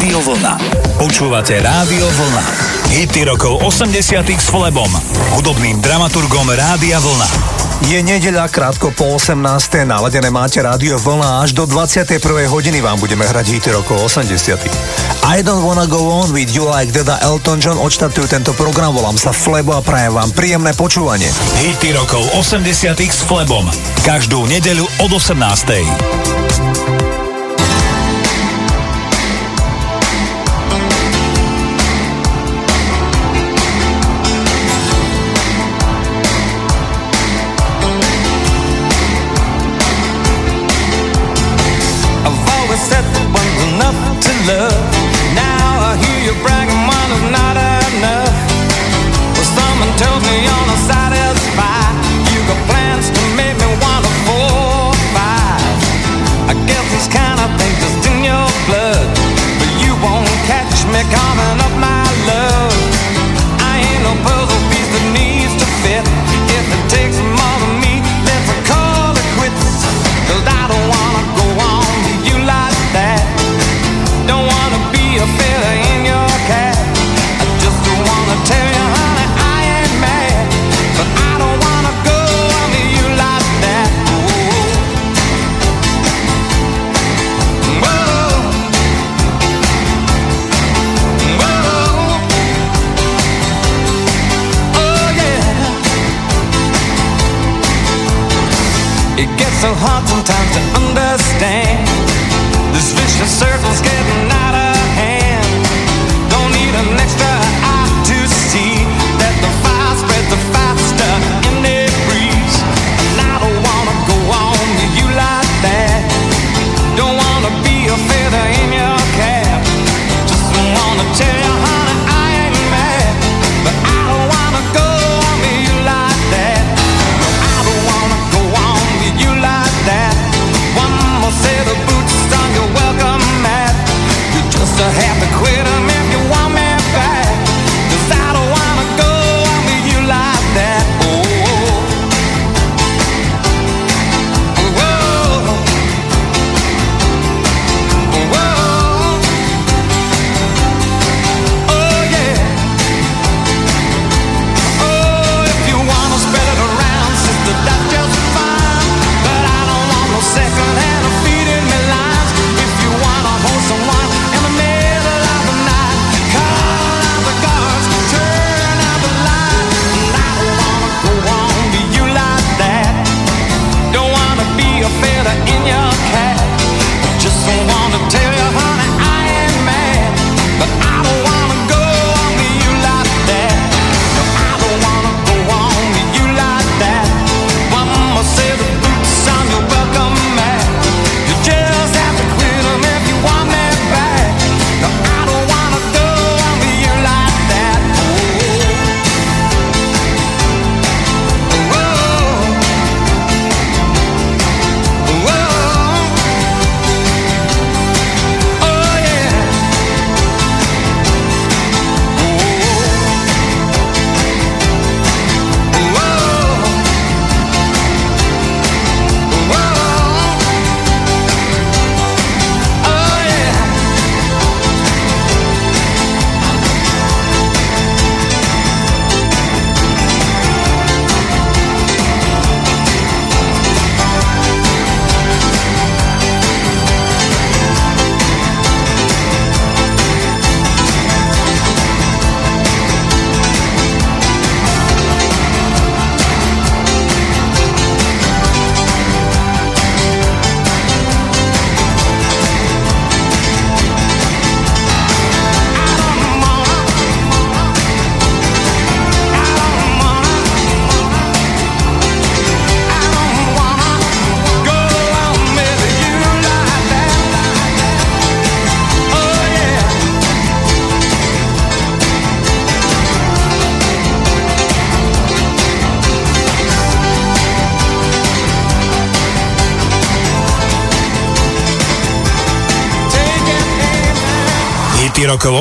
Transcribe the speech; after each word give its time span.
Rádio 0.00 0.32
Vlna. 0.32 0.56
Počúvate 0.96 1.60
Rádio 1.60 2.08
Vlna. 2.08 2.44
Hity 2.88 3.20
rokov 3.28 3.60
80 3.68 4.32
s 4.32 4.48
Flebom, 4.48 4.88
hudobným 5.36 5.76
dramaturgom 5.84 6.48
Rádia 6.56 6.96
Vlna. 6.96 7.28
Je 7.84 8.00
nedeľa 8.00 8.48
krátko 8.48 8.96
po 8.96 9.20
18. 9.20 9.36
Naladené 9.84 10.32
máte 10.32 10.64
rádio 10.64 10.96
vlna 10.96 11.44
až 11.44 11.52
do 11.52 11.68
21. 11.68 12.16
hodiny 12.48 12.80
vám 12.80 12.96
budeme 12.96 13.28
hrať 13.28 13.52
hity 13.52 13.76
rokov 13.76 14.00
80. 14.08 14.72
I 15.28 15.44
don't 15.44 15.68
wanna 15.68 15.84
go 15.84 16.00
on 16.08 16.32
with 16.32 16.48
you 16.48 16.64
like 16.64 16.96
that 16.96 17.04
a 17.04 17.20
Elton 17.20 17.60
John 17.60 17.76
odštartujú 17.76 18.24
tento 18.24 18.56
program. 18.56 18.96
Volám 18.96 19.20
sa 19.20 19.36
Flebo 19.36 19.76
a 19.76 19.84
prajem 19.84 20.16
vám 20.16 20.32
príjemné 20.32 20.72
počúvanie. 20.80 21.28
Hity 21.60 21.92
rokov 21.92 22.24
80 22.40 22.96
s 22.96 23.20
Flebom. 23.20 23.68
Každú 24.00 24.48
nedeľu 24.48 24.88
od 25.04 25.12
18. 25.12 26.39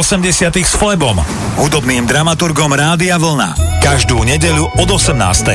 80 0.09 0.65
s 0.65 0.73
Flebom, 0.73 1.21
hudobným 1.61 2.09
dramaturgom 2.09 2.73
Rádia 2.73 3.21
Vlna. 3.21 3.53
Každú 3.77 4.17
nedeľu 4.25 4.65
od 4.81 4.89
18. 4.89 5.53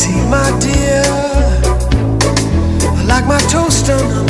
Tea, 0.00 0.22
my 0.30 0.54
dear. 0.62 1.02
I 2.94 3.02
like 3.04 3.26
my 3.26 3.36
toast 3.50 3.90
on 3.90 4.29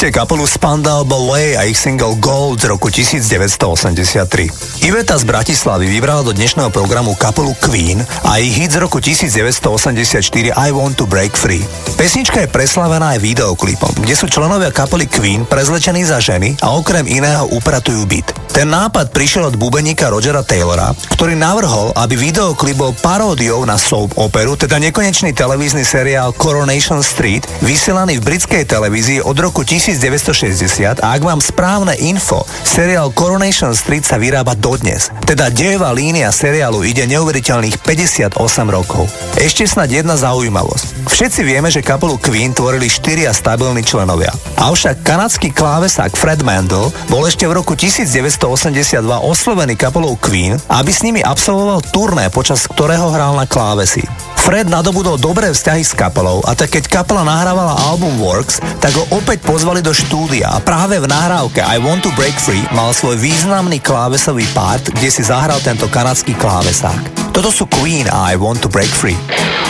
Ste 0.00 0.16
kapelu 0.16 0.48
Spandau 0.48 1.04
Ballet 1.04 1.60
a 1.60 1.68
ich 1.68 1.76
single 1.76 2.16
Gold 2.16 2.64
z 2.64 2.72
roku 2.72 2.88
1983. 2.88 4.80
Iveta 4.80 5.12
z 5.20 5.28
Bratislavy 5.28 5.92
vybrala 5.92 6.24
do 6.24 6.32
dnešného 6.32 6.72
programu 6.72 7.12
kapelu 7.12 7.52
Queen 7.60 8.00
a 8.24 8.40
ich 8.40 8.56
hit 8.56 8.72
z 8.72 8.80
roku 8.80 8.96
1984 8.96 10.56
I 10.56 10.68
Want 10.72 10.96
to 10.96 11.04
Break 11.04 11.36
Free. 11.36 11.60
Pesnička 12.00 12.40
je 12.40 12.48
preslavená 12.48 13.12
aj 13.12 13.20
videoklipom, 13.20 13.92
kde 14.00 14.16
sú 14.16 14.24
členovia 14.24 14.72
kapely 14.72 15.04
Queen 15.04 15.44
prezlečení 15.44 16.00
za 16.00 16.16
ženy 16.16 16.56
a 16.64 16.72
okrem 16.72 17.04
iného 17.04 17.44
upratujú 17.52 18.00
byt. 18.08 18.39
Ten 18.50 18.66
nápad 18.66 19.14
prišiel 19.14 19.46
od 19.46 19.54
bubeníka 19.54 20.10
Rogera 20.10 20.42
Taylora, 20.42 20.90
ktorý 21.14 21.38
navrhol, 21.38 21.94
aby 21.94 22.18
videoklip 22.18 22.74
bol 22.74 22.90
paródiou 22.98 23.62
na 23.62 23.78
soap 23.78 24.18
operu, 24.18 24.58
teda 24.58 24.82
nekonečný 24.82 25.30
televízny 25.30 25.86
seriál 25.86 26.34
Coronation 26.34 26.98
Street, 26.98 27.46
vysielaný 27.62 28.18
v 28.18 28.26
britskej 28.26 28.66
televízii 28.66 29.22
od 29.22 29.38
roku 29.38 29.62
1960 29.62 30.98
a 30.98 31.06
ak 31.14 31.22
mám 31.22 31.38
správne 31.38 31.94
info, 32.02 32.42
seriál 32.66 33.14
Coronation 33.14 33.70
Street 33.70 34.02
sa 34.02 34.18
vyrába 34.18 34.58
dodnes. 34.58 35.14
Teda 35.22 35.46
dejová 35.46 35.94
línia 35.94 36.34
seriálu 36.34 36.82
ide 36.82 37.06
neuveriteľných 37.06 37.78
58 37.78 38.34
rokov. 38.66 39.06
Ešte 39.38 39.62
snad 39.70 39.94
jedna 39.94 40.18
zaujímavosť. 40.18 40.99
Všetci 41.10 41.42
vieme, 41.42 41.66
že 41.74 41.82
kapelu 41.82 42.14
Queen 42.22 42.54
tvorili 42.54 42.86
štyria 42.86 43.34
stabilní 43.34 43.82
členovia. 43.82 44.30
Avšak 44.54 45.02
kanadský 45.02 45.50
klávesák 45.50 46.14
Fred 46.14 46.46
Mandel 46.46 46.94
bol 47.10 47.26
ešte 47.26 47.50
v 47.50 47.58
roku 47.58 47.74
1982 47.74 49.02
oslovený 49.18 49.74
kapelou 49.74 50.14
Queen, 50.22 50.54
aby 50.70 50.90
s 50.94 51.02
nimi 51.02 51.18
absolvoval 51.18 51.82
turné, 51.90 52.30
počas 52.30 52.62
ktorého 52.70 53.10
hral 53.10 53.34
na 53.34 53.42
klávesi. 53.42 54.06
Fred 54.40 54.70
nadobudol 54.70 55.20
dobré 55.20 55.52
vzťahy 55.52 55.82
s 55.84 55.92
kapelou 55.92 56.40
a 56.46 56.56
tak 56.56 56.78
keď 56.78 56.88
kapela 56.88 57.26
nahrávala 57.26 57.76
album 57.90 58.16
Works, 58.22 58.62
tak 58.80 58.96
ho 58.96 59.04
opäť 59.12 59.44
pozvali 59.44 59.84
do 59.84 59.92
štúdia 59.92 60.48
a 60.48 60.62
práve 60.62 60.96
v 60.96 61.10
nahrávke 61.10 61.60
I 61.60 61.76
Want 61.82 62.06
to 62.06 62.10
Break 62.16 62.38
Free 62.40 62.64
mal 62.72 62.94
svoj 62.96 63.20
významný 63.20 63.82
klávesový 63.82 64.48
part, 64.56 64.88
kde 64.88 65.10
si 65.12 65.26
zahral 65.26 65.60
tento 65.60 65.90
kanadský 65.92 66.32
klávesák. 66.38 67.30
Toto 67.34 67.52
sú 67.52 67.68
Queen 67.68 68.08
a 68.08 68.32
I 68.32 68.40
Want 68.40 68.64
to 68.64 68.72
Break 68.72 68.90
Free. 68.90 69.69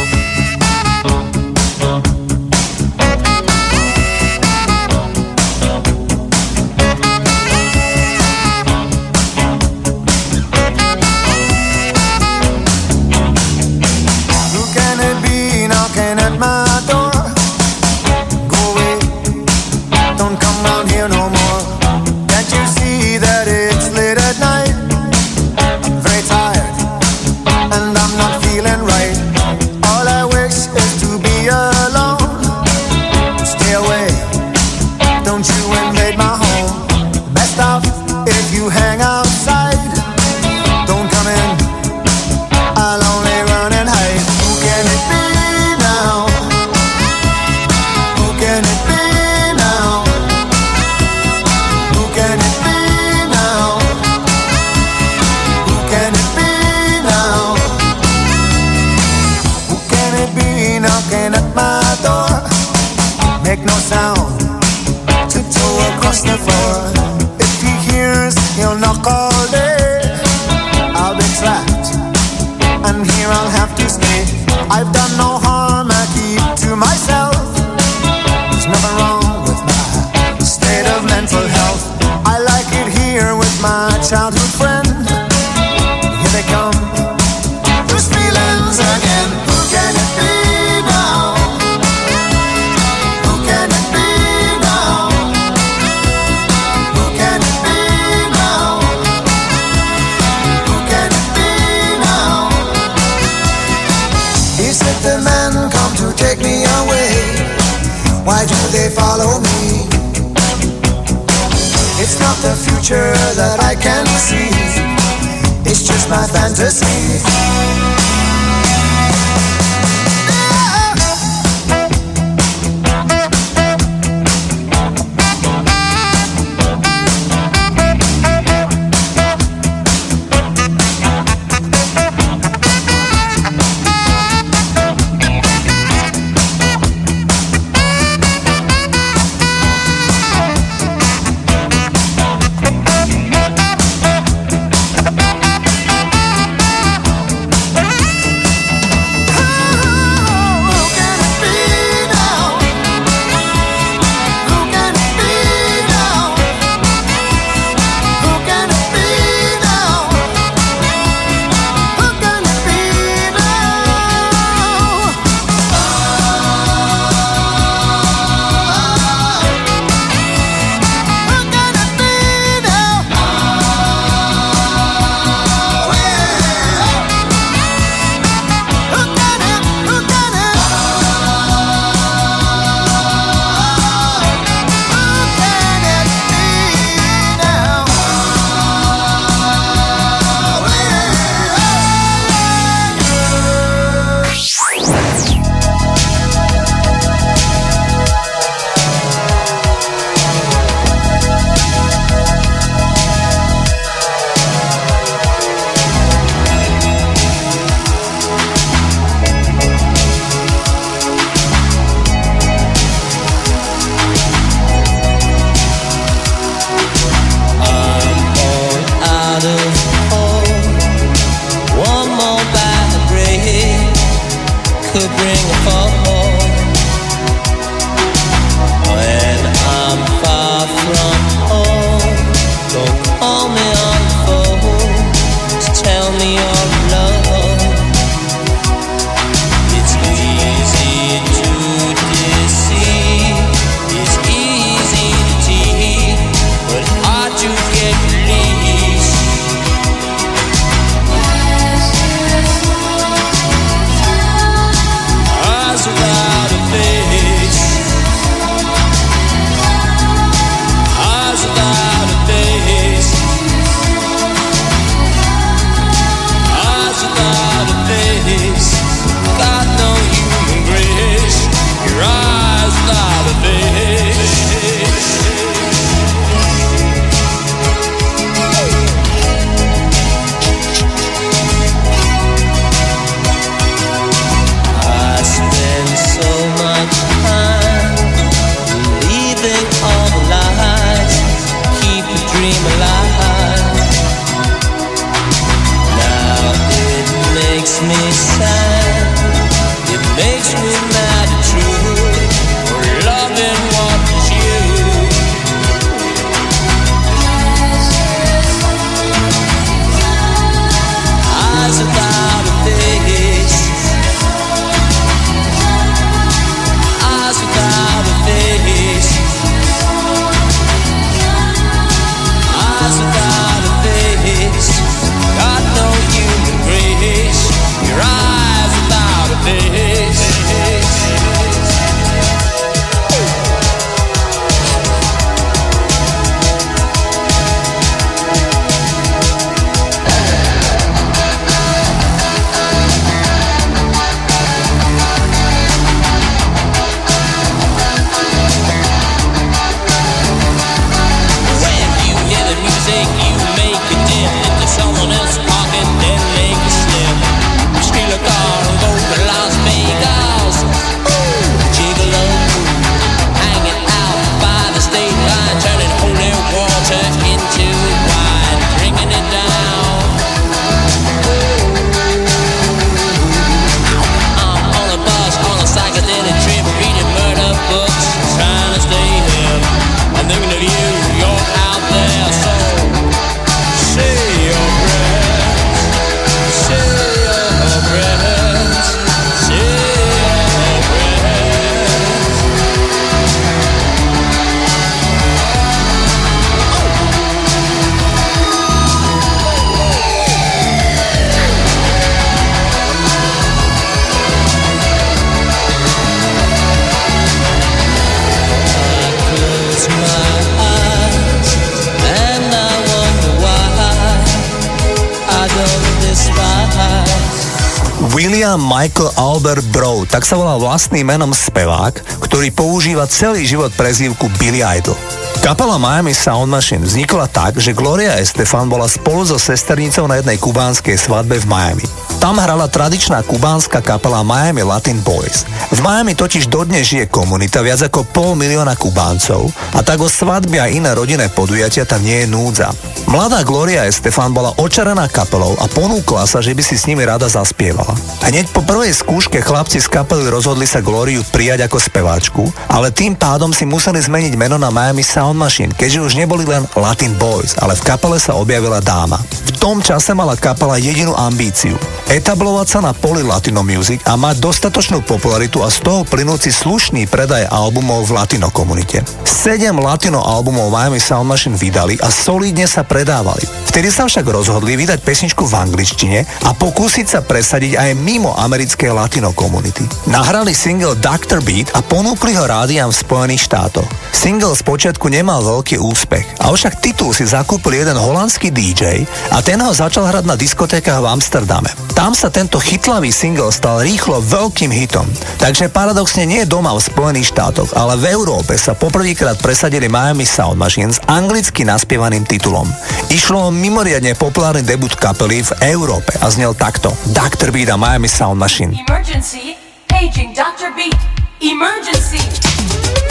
vlastným 420.71 421.03
menom 421.03 421.35
spevák, 421.35 422.23
ktorý 422.23 422.47
používa 422.55 423.03
celý 423.03 423.43
život 423.43 423.75
prezývku 423.75 424.31
Billy 424.39 424.63
Idol. 424.63 424.95
Kapela 425.43 425.75
Miami 425.75 426.15
Sound 426.15 426.47
Machine 426.47 426.87
vznikla 426.87 427.27
tak, 427.27 427.59
že 427.59 427.75
Gloria 427.75 428.15
Estefan 428.15 428.71
bola 428.71 428.87
spolu 428.87 429.27
so 429.27 429.35
sesternicou 429.35 430.07
na 430.07 430.23
jednej 430.23 430.39
kubánskej 430.39 430.95
svadbe 430.95 431.43
v 431.43 431.49
Miami. 431.51 431.83
Tam 432.23 432.39
hrala 432.39 432.71
tradičná 432.71 433.19
kubánska 433.27 433.83
kapela 433.83 434.23
Miami 434.23 434.63
Latin 434.63 435.03
Boys. 435.03 435.43
V 435.75 435.83
Miami 435.83 436.15
totiž 436.15 436.47
dodnes 436.47 436.87
žije 436.87 437.11
komunita 437.11 437.59
viac 437.59 437.91
ako 437.91 438.07
pol 438.07 438.39
milióna 438.39 438.79
Kubáncov 438.79 439.51
a 439.75 439.83
tak 439.83 439.99
o 439.99 440.07
svadby 440.07 440.55
a 440.55 440.71
iné 440.71 440.95
rodinné 440.95 441.27
podujatia 441.35 441.83
tam 441.83 441.99
nie 441.99 442.23
je 442.23 442.31
núdza. 442.31 442.71
Mladá 443.09 443.41
Gloria 443.41 443.89
Estefan 443.89 444.29
bola 444.29 444.53
očarená 444.61 445.09
kapelou 445.09 445.57
a 445.57 445.65
ponúkla 445.65 446.29
sa, 446.29 446.43
že 446.43 446.53
by 446.53 446.61
si 446.61 446.77
s 446.77 446.85
nimi 446.85 447.01
rada 447.01 447.25
zaspievala. 447.25 447.97
Hneď 448.21 448.53
po 448.53 448.61
prvej 448.61 448.93
skúške 448.93 449.41
chlapci 449.41 449.81
z 449.81 449.89
kapely 449.89 450.29
rozhodli 450.29 450.69
sa 450.69 450.83
Gloriu 450.83 451.25
prijať 451.33 451.65
ako 451.65 451.77
speváčku, 451.81 452.43
ale 452.69 452.93
tým 452.93 453.17
pádom 453.17 453.49
si 453.49 453.65
museli 453.65 453.97
zmeniť 453.97 454.37
meno 454.37 454.61
na 454.61 454.69
Miami 454.69 455.01
Sound 455.01 455.39
Machine, 455.39 455.73
keďže 455.73 456.05
už 456.05 456.13
neboli 456.19 456.45
len 456.45 456.67
Latin 456.77 457.17
Boys, 457.17 457.57
ale 457.57 457.73
v 457.73 457.85
kapele 457.87 458.21
sa 458.21 458.37
objavila 458.37 458.77
dáma. 458.77 459.17
V 459.49 459.57
tom 459.57 459.81
čase 459.81 460.13
mala 460.13 460.37
kapela 460.37 460.77
jedinú 460.77 461.17
ambíciu 461.17 461.77
etablovať 462.11 462.67
sa 462.67 462.79
na 462.83 462.91
poli 462.91 463.23
Latino 463.23 463.63
Music 463.63 464.03
a 464.03 464.19
mať 464.19 464.43
dostatočnú 464.43 464.99
popularitu 465.07 465.63
a 465.63 465.71
z 465.71 465.79
toho 465.79 466.03
plynúci 466.03 466.51
slušný 466.51 467.07
predaj 467.07 467.47
albumov 467.47 468.03
v 468.03 468.19
Latino 468.19 468.51
komunite. 468.51 468.99
Sedem 469.41 469.81
Latino 469.81 470.21
albumov 470.21 470.69
Miami 470.69 471.01
Sound 471.01 471.25
Machine 471.25 471.57
vydali 471.57 471.97
a 471.97 472.13
solidne 472.13 472.69
sa 472.69 472.85
predávali. 472.85 473.60
Vtedy 473.71 473.87
sa 473.87 474.03
však 474.03 474.27
rozhodli 474.27 474.75
vydať 474.75 474.99
pesničku 474.99 475.47
v 475.47 475.55
angličtine 475.55 476.27
a 476.43 476.51
pokúsiť 476.51 477.07
sa 477.07 477.19
presadiť 477.23 477.79
aj 477.79 477.89
mimo 478.03 478.35
americkej 478.35 478.91
Latino 478.91 479.31
komunity. 479.31 479.87
Nahrali 480.11 480.51
single 480.51 480.99
Dr. 480.99 481.39
Beat 481.39 481.71
a 481.71 481.79
ponúkli 481.79 482.35
ho 482.35 482.43
rádiám 482.43 482.91
v 482.91 482.99
Spojených 482.99 483.47
štátoch. 483.47 483.87
Single 484.11 484.59
spočiatku 484.59 485.07
nemal 485.07 485.39
veľký 485.39 485.79
úspech, 485.79 486.43
avšak 486.43 486.83
titul 486.83 487.15
si 487.15 487.23
zakúpil 487.23 487.79
jeden 487.79 487.95
holandský 487.95 488.51
DJ 488.51 489.07
a 489.31 489.39
ten 489.39 489.63
ho 489.63 489.71
začal 489.71 490.03
hrať 490.03 490.27
na 490.27 490.35
diskotékach 490.35 490.99
v 490.99 491.07
Amsterdame. 491.07 491.71
Tam 491.95 492.11
sa 492.11 492.27
tento 492.27 492.59
chytlavý 492.59 493.07
single 493.07 493.55
stal 493.55 493.79
rýchlo 493.79 494.19
veľkým 494.19 494.67
hitom. 494.67 495.07
Takže 495.39 495.71
paradoxne 495.71 496.27
nie 496.27 496.43
doma 496.43 496.75
v 496.75 496.83
Spojených 496.83 497.31
štátoch, 497.31 497.71
ale 497.79 497.95
v 497.95 498.19
Európe 498.19 498.59
sa 498.59 498.75
poprvýkrát 498.75 499.39
presadili 499.39 499.87
Miami 499.87 500.27
Sound 500.27 500.59
Machine 500.59 500.91
s 500.91 500.99
anglicky 501.07 501.63
naspievaným 501.63 502.27
titulom. 502.27 502.67
Išlo 503.07 503.47
o 503.47 503.55
mimoriadne 503.61 504.17
populárny 504.17 504.65
debut 504.65 504.89
kapely 504.97 505.45
v 505.45 505.51
Európe 505.69 506.17
a 506.17 506.27
znel 506.33 506.57
takto. 506.57 506.89
Dr. 507.13 507.53
Beat 507.53 507.69
a 507.69 507.77
Miami 507.77 508.09
Sound 508.09 508.41
Machine. 508.41 508.73
Emergency, 508.73 509.53
paging 509.85 510.33
Dr. 510.33 510.73
Beat. 510.73 510.97
Emergency. 511.37 513.10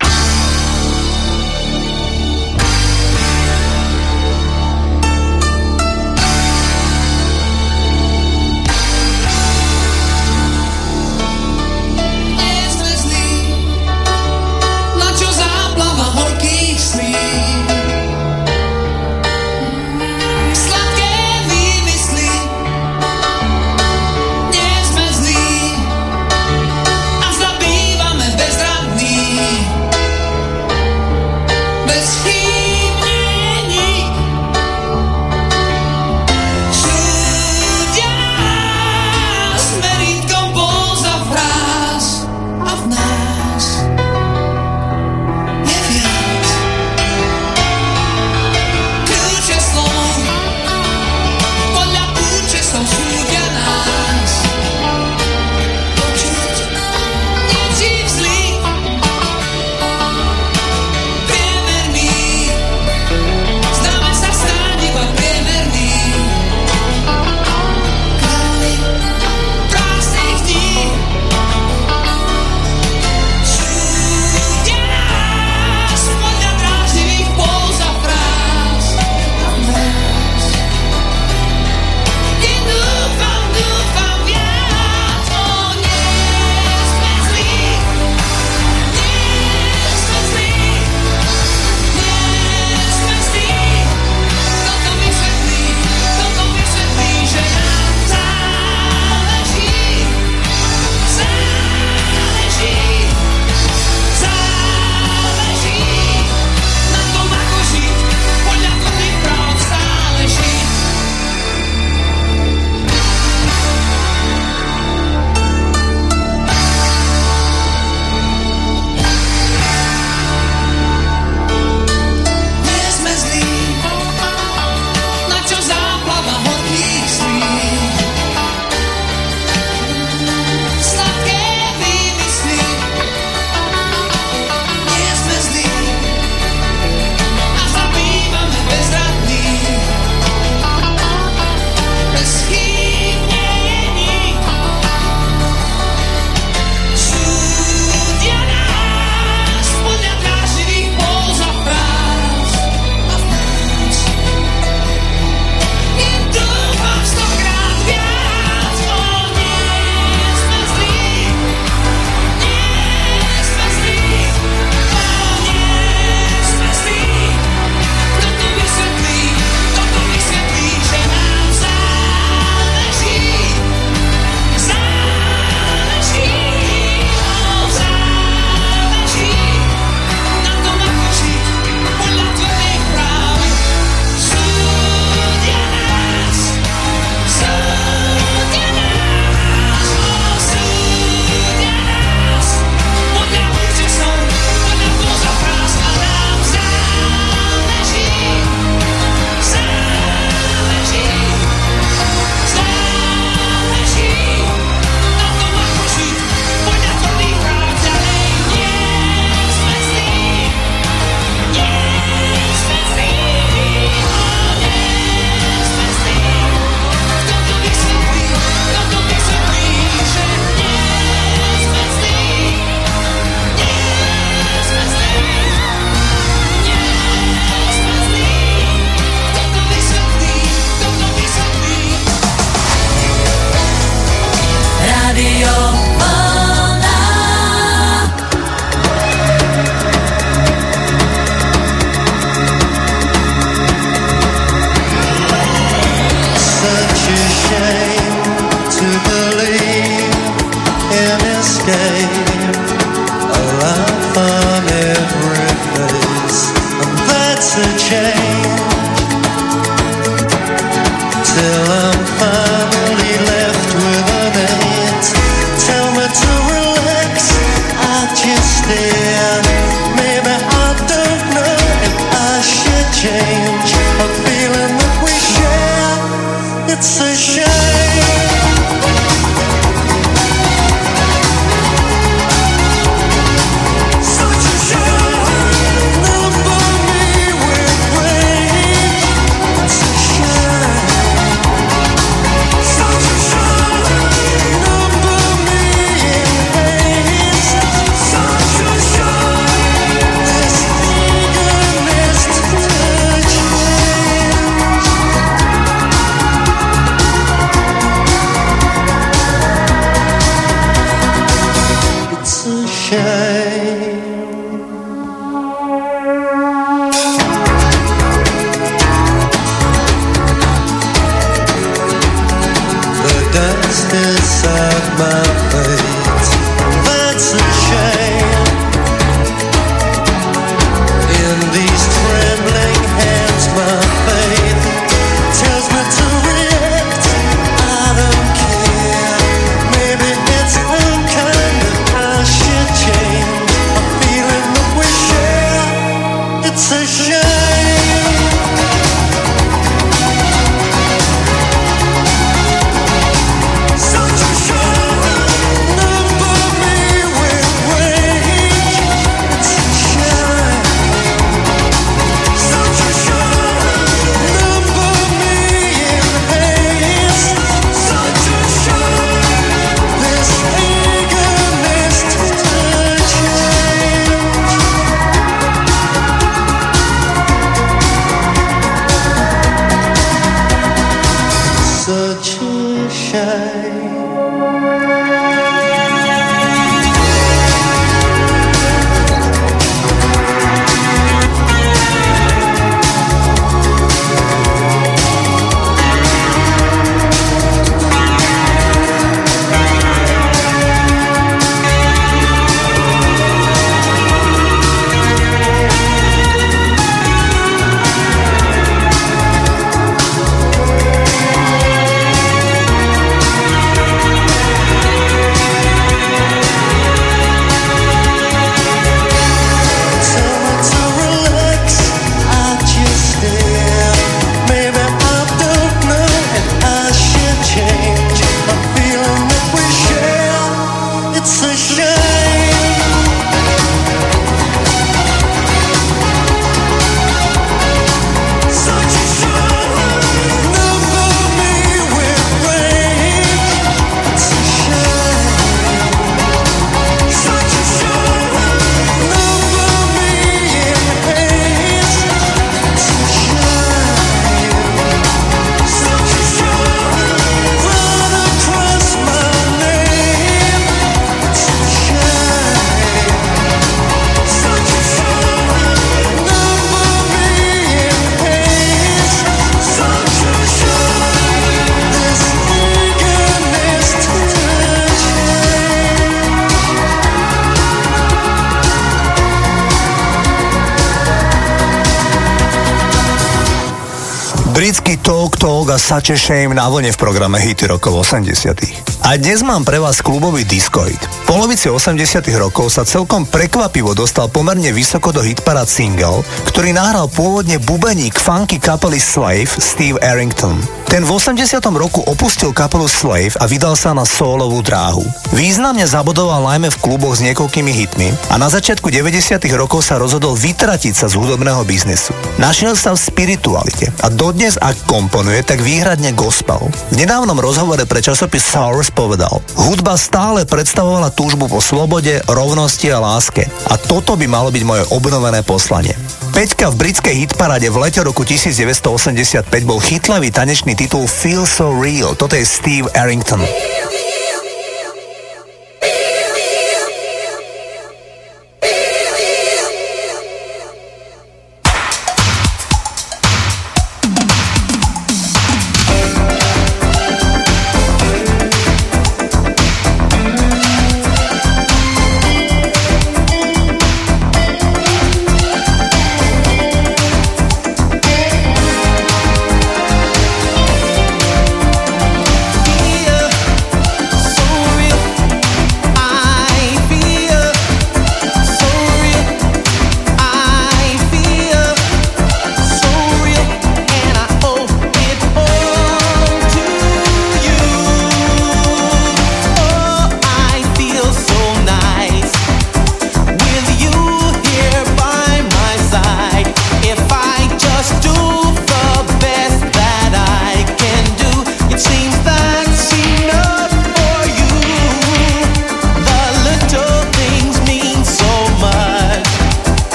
Such 485.91 486.15
a 486.15 486.47
na 486.55 486.71
vlne 486.71 486.87
v 486.87 486.95
programe 486.95 487.35
Hity 487.35 487.67
rokov 487.67 488.07
80 488.07 489.03
A 489.03 489.19
dnes 489.19 489.43
mám 489.43 489.67
pre 489.67 489.75
vás 489.75 489.99
klubový 489.99 490.47
diskoid. 490.47 491.20
Polovici 491.31 491.71
80 491.71 492.27
rokov 492.35 492.75
sa 492.75 492.83
celkom 492.83 493.23
prekvapivo 493.23 493.95
dostal 493.95 494.27
pomerne 494.27 494.75
vysoko 494.75 495.15
do 495.15 495.23
hitparád 495.23 495.63
single, 495.63 496.27
ktorý 496.51 496.75
nahral 496.75 497.07
pôvodne 497.07 497.55
bubeník 497.55 498.19
funky 498.19 498.59
kapely 498.59 498.99
Slave 498.99 499.47
Steve 499.47 499.95
Arrington. 500.03 500.59
Ten 500.91 501.07
v 501.07 501.15
80 501.15 501.63
roku 501.71 502.03
opustil 502.03 502.51
kapelu 502.51 502.83
Slave 502.83 503.31
a 503.39 503.47
vydal 503.47 503.79
sa 503.79 503.95
na 503.95 504.03
solovú 504.03 504.59
dráhu. 504.59 505.07
Významne 505.31 505.87
zabodoval 505.87 506.43
najmä 506.51 506.67
v 506.67 506.81
kluboch 506.83 507.15
s 507.15 507.23
niekoľkými 507.23 507.71
hitmi 507.71 508.11
a 508.27 508.35
na 508.35 508.51
začiatku 508.51 508.91
90 508.91 509.39
rokov 509.55 509.87
sa 509.87 509.95
rozhodol 509.95 510.35
vytratiť 510.35 510.91
sa 510.91 511.07
z 511.07 511.15
hudobného 511.15 511.63
biznesu. 511.63 512.11
Našiel 512.43 512.75
sa 512.75 512.91
v 512.91 513.07
spiritualite 513.07 513.87
a 514.03 514.11
dodnes, 514.11 514.59
ak 514.59 514.83
komponuje, 514.83 515.39
tak 515.47 515.63
výhradne 515.63 516.11
gospel. 516.11 516.59
V 516.91 516.99
nedávnom 516.99 517.39
rozhovore 517.39 517.87
pre 517.87 518.03
časopis 518.03 518.43
Source 518.43 518.91
povedal, 518.91 519.39
hudba 519.55 519.95
stále 519.95 520.43
predstavovala 520.43 521.15
túžbu 521.21 521.45
po 521.45 521.61
slobode, 521.61 522.17
rovnosti 522.25 522.89
a 522.89 522.97
láske 522.97 523.45
a 523.69 523.77
toto 523.77 524.17
by 524.17 524.25
malo 524.25 524.49
byť 524.49 524.63
moje 524.65 524.83
obnovené 524.89 525.45
poslanie. 525.45 525.93
Peťka 526.33 526.73
v 526.73 526.81
britskej 526.81 527.13
hitparade 527.13 527.69
v 527.69 527.77
lete 527.77 528.01
roku 528.01 528.25
1985 528.25 529.45
bol 529.61 529.77
chytlavý 529.77 530.33
tanečný 530.33 530.73
titul 530.73 531.05
Feel 531.05 531.45
So 531.45 531.69
Real. 531.77 532.17
Toto 532.17 532.33
je 532.33 532.41
Steve 532.41 532.89
Arrington. 532.97 533.37
Here 533.45 534.00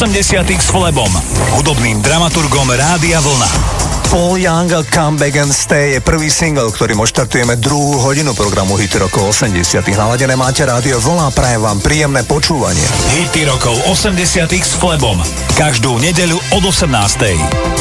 80 0.00 0.48
s 0.56 0.72
Flebom, 0.72 1.12
hudobným 1.60 2.00
dramaturgom 2.00 2.72
Rádia 2.72 3.20
Vlna. 3.20 3.48
Paul 4.08 4.40
Young 4.40 4.72
Come 4.88 5.20
Back 5.20 5.36
and 5.36 5.52
Stay 5.52 5.92
je 5.92 6.00
prvý 6.00 6.32
single, 6.32 6.72
ktorým 6.72 7.04
odštartujeme 7.04 7.60
druhú 7.60 8.00
hodinu 8.00 8.32
programu 8.32 8.80
Hity 8.80 8.96
rokov 8.96 9.36
80. 9.36 9.60
Naladené 9.92 10.40
máte 10.40 10.64
rádio 10.64 10.96
Vlna, 11.04 11.36
prajem 11.36 11.60
vám 11.60 11.84
príjemné 11.84 12.24
počúvanie. 12.24 12.80
Hity 13.12 13.44
rokov 13.44 13.76
80. 13.92 14.48
s 14.56 14.72
Flebom. 14.80 15.20
Každú 15.60 16.00
nedeľu 16.00 16.40
od 16.56 16.64
18. 16.64 17.79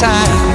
time. 0.00 0.53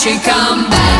she 0.00 0.18
come 0.20 0.70
back? 0.70 0.99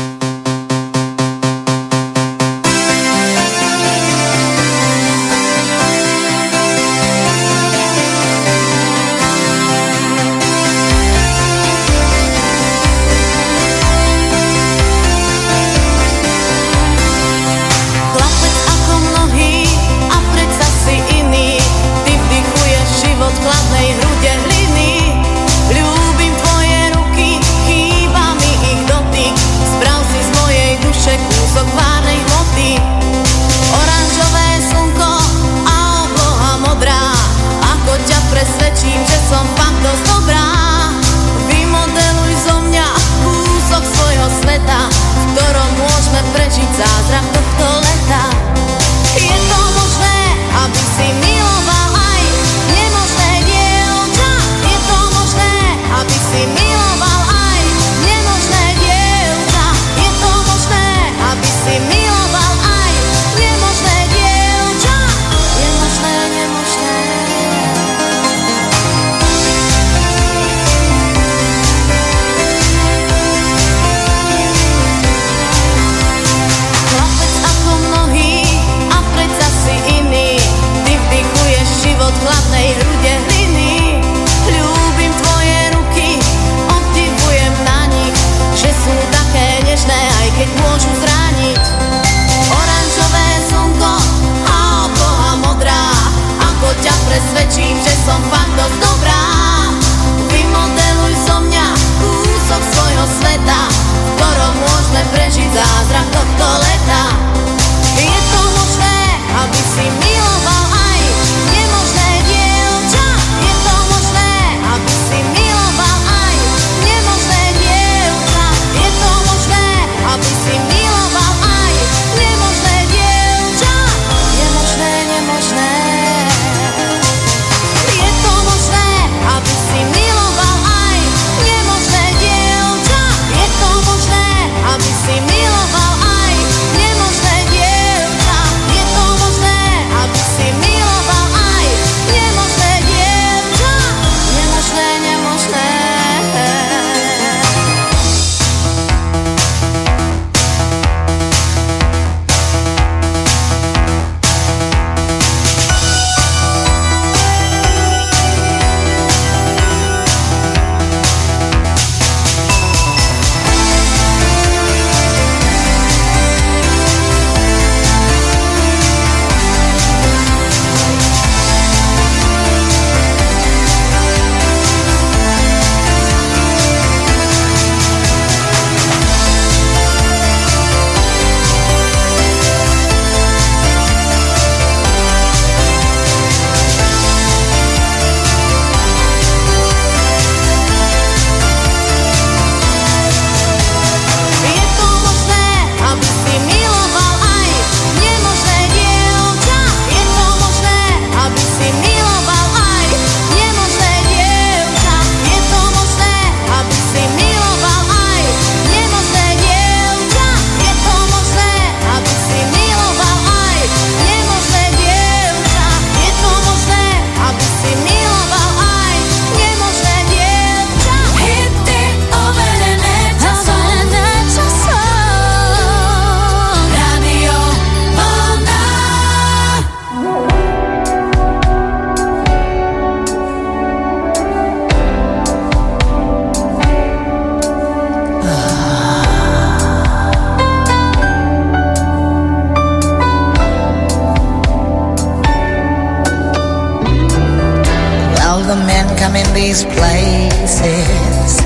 Men 249.13 249.25
in 249.25 249.33
these 249.33 249.63
places, 249.63 251.39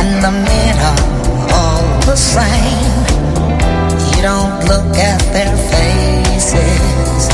and 0.00 0.10
the 0.24 0.30
men 0.30 0.76
are 0.90 1.02
all 1.56 1.84
the 2.04 2.16
same. 2.16 2.92
You 4.10 4.22
don't 4.22 4.64
look 4.68 4.96
at 4.96 5.20
their 5.32 5.54
faces, 5.72 7.28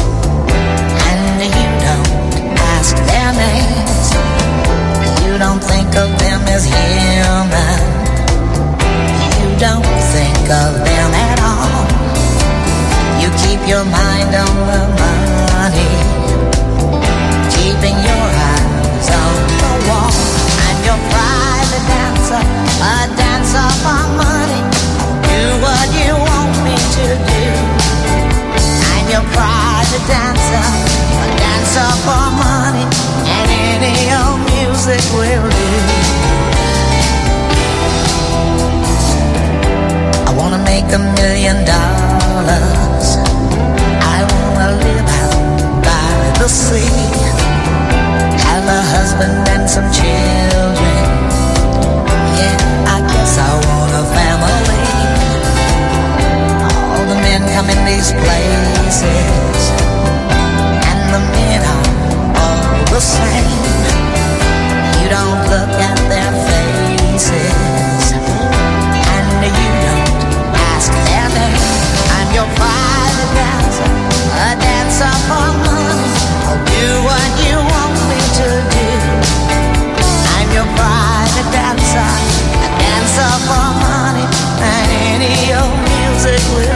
and 1.11 1.43
you 1.43 1.69
don't 1.87 2.59
ask 2.75 2.95
their 3.11 3.33
names. 3.45 4.07
You 5.25 5.39
don't 5.39 5.63
think 5.63 5.89
of 5.97 6.11
them 6.19 6.41
as 6.57 6.65
human. 6.65 7.81
You 9.41 9.49
don't 9.59 9.93
think 10.15 10.39
of 10.65 10.73
them 10.89 11.11
at 11.29 11.39
all. 11.51 11.87
You 13.21 13.29
keep 13.43 13.67
your 13.69 13.85
mind 13.85 14.35
on 14.35 14.55
the 14.71 15.06
a 22.31 23.07
dancer 23.15 23.69
for 23.83 24.03
money. 24.19 24.63
Do 25.23 25.43
what 25.63 25.87
you 25.95 26.11
want 26.11 26.55
me 26.67 26.75
to 26.75 27.07
do. 27.31 27.45
I'm 28.91 29.07
your 29.15 29.23
dancer, 30.11 30.67
a 31.23 31.29
dancer 31.39 31.91
for 32.03 32.27
money, 32.43 32.87
and 33.31 33.49
any 33.79 34.11
old 34.19 34.41
music 34.51 35.03
will 35.15 35.51
do. 35.51 35.71
I 40.27 40.33
wanna 40.37 40.59
make 40.65 40.89
a 40.93 41.03
million 41.21 41.65
dollars. 41.65 43.09
I 44.03 44.19
wanna 44.35 44.71
live 44.85 45.09
out 45.23 45.39
by 45.87 46.39
the 46.41 46.49
sea. 46.49 46.91
Have 48.47 48.67
a 48.67 48.83
husband 48.95 49.49
and 49.49 49.71
some 49.71 49.89
children. 49.93 50.96
Yeah, 52.37 52.57
I 52.95 53.01
guess 53.13 53.39
I 53.39 53.51
want 53.67 53.93
a 53.97 54.05
family. 54.17 54.85
All 56.93 57.05
the 57.09 57.19
men 57.25 57.41
come 57.57 57.69
in 57.71 57.81
these 57.89 58.13
places, 58.13 59.73
and 60.91 61.01
the 61.15 61.21
men 61.33 61.61
are 61.65 61.87
all 62.45 62.85
the 62.93 63.01
same. 63.01 63.51
You 65.01 65.09
don't 65.09 65.43
look 65.49 65.73
at 65.81 65.99
their 66.13 66.33
faces, 66.49 68.13
and 69.17 69.29
you 69.45 69.71
don't 69.87 70.13
ask 70.73 70.93
their 71.09 71.29
name. 71.41 71.65
I'm 72.17 72.29
your 72.37 72.49
private 72.61 73.33
dancer, 73.39 73.91
a 74.45 74.53
dancer 74.61 75.15
for 75.29 75.49
money. 75.65 76.13
I'll 76.49 76.61
do 76.69 76.87
what 77.09 77.31
you 77.49 77.56
dancer 83.17 83.39
for 83.47 83.69
money, 83.81 84.27
and 84.61 84.91
any 85.15 85.53
old 85.55 85.77
music 85.89 86.41
will 86.55 86.76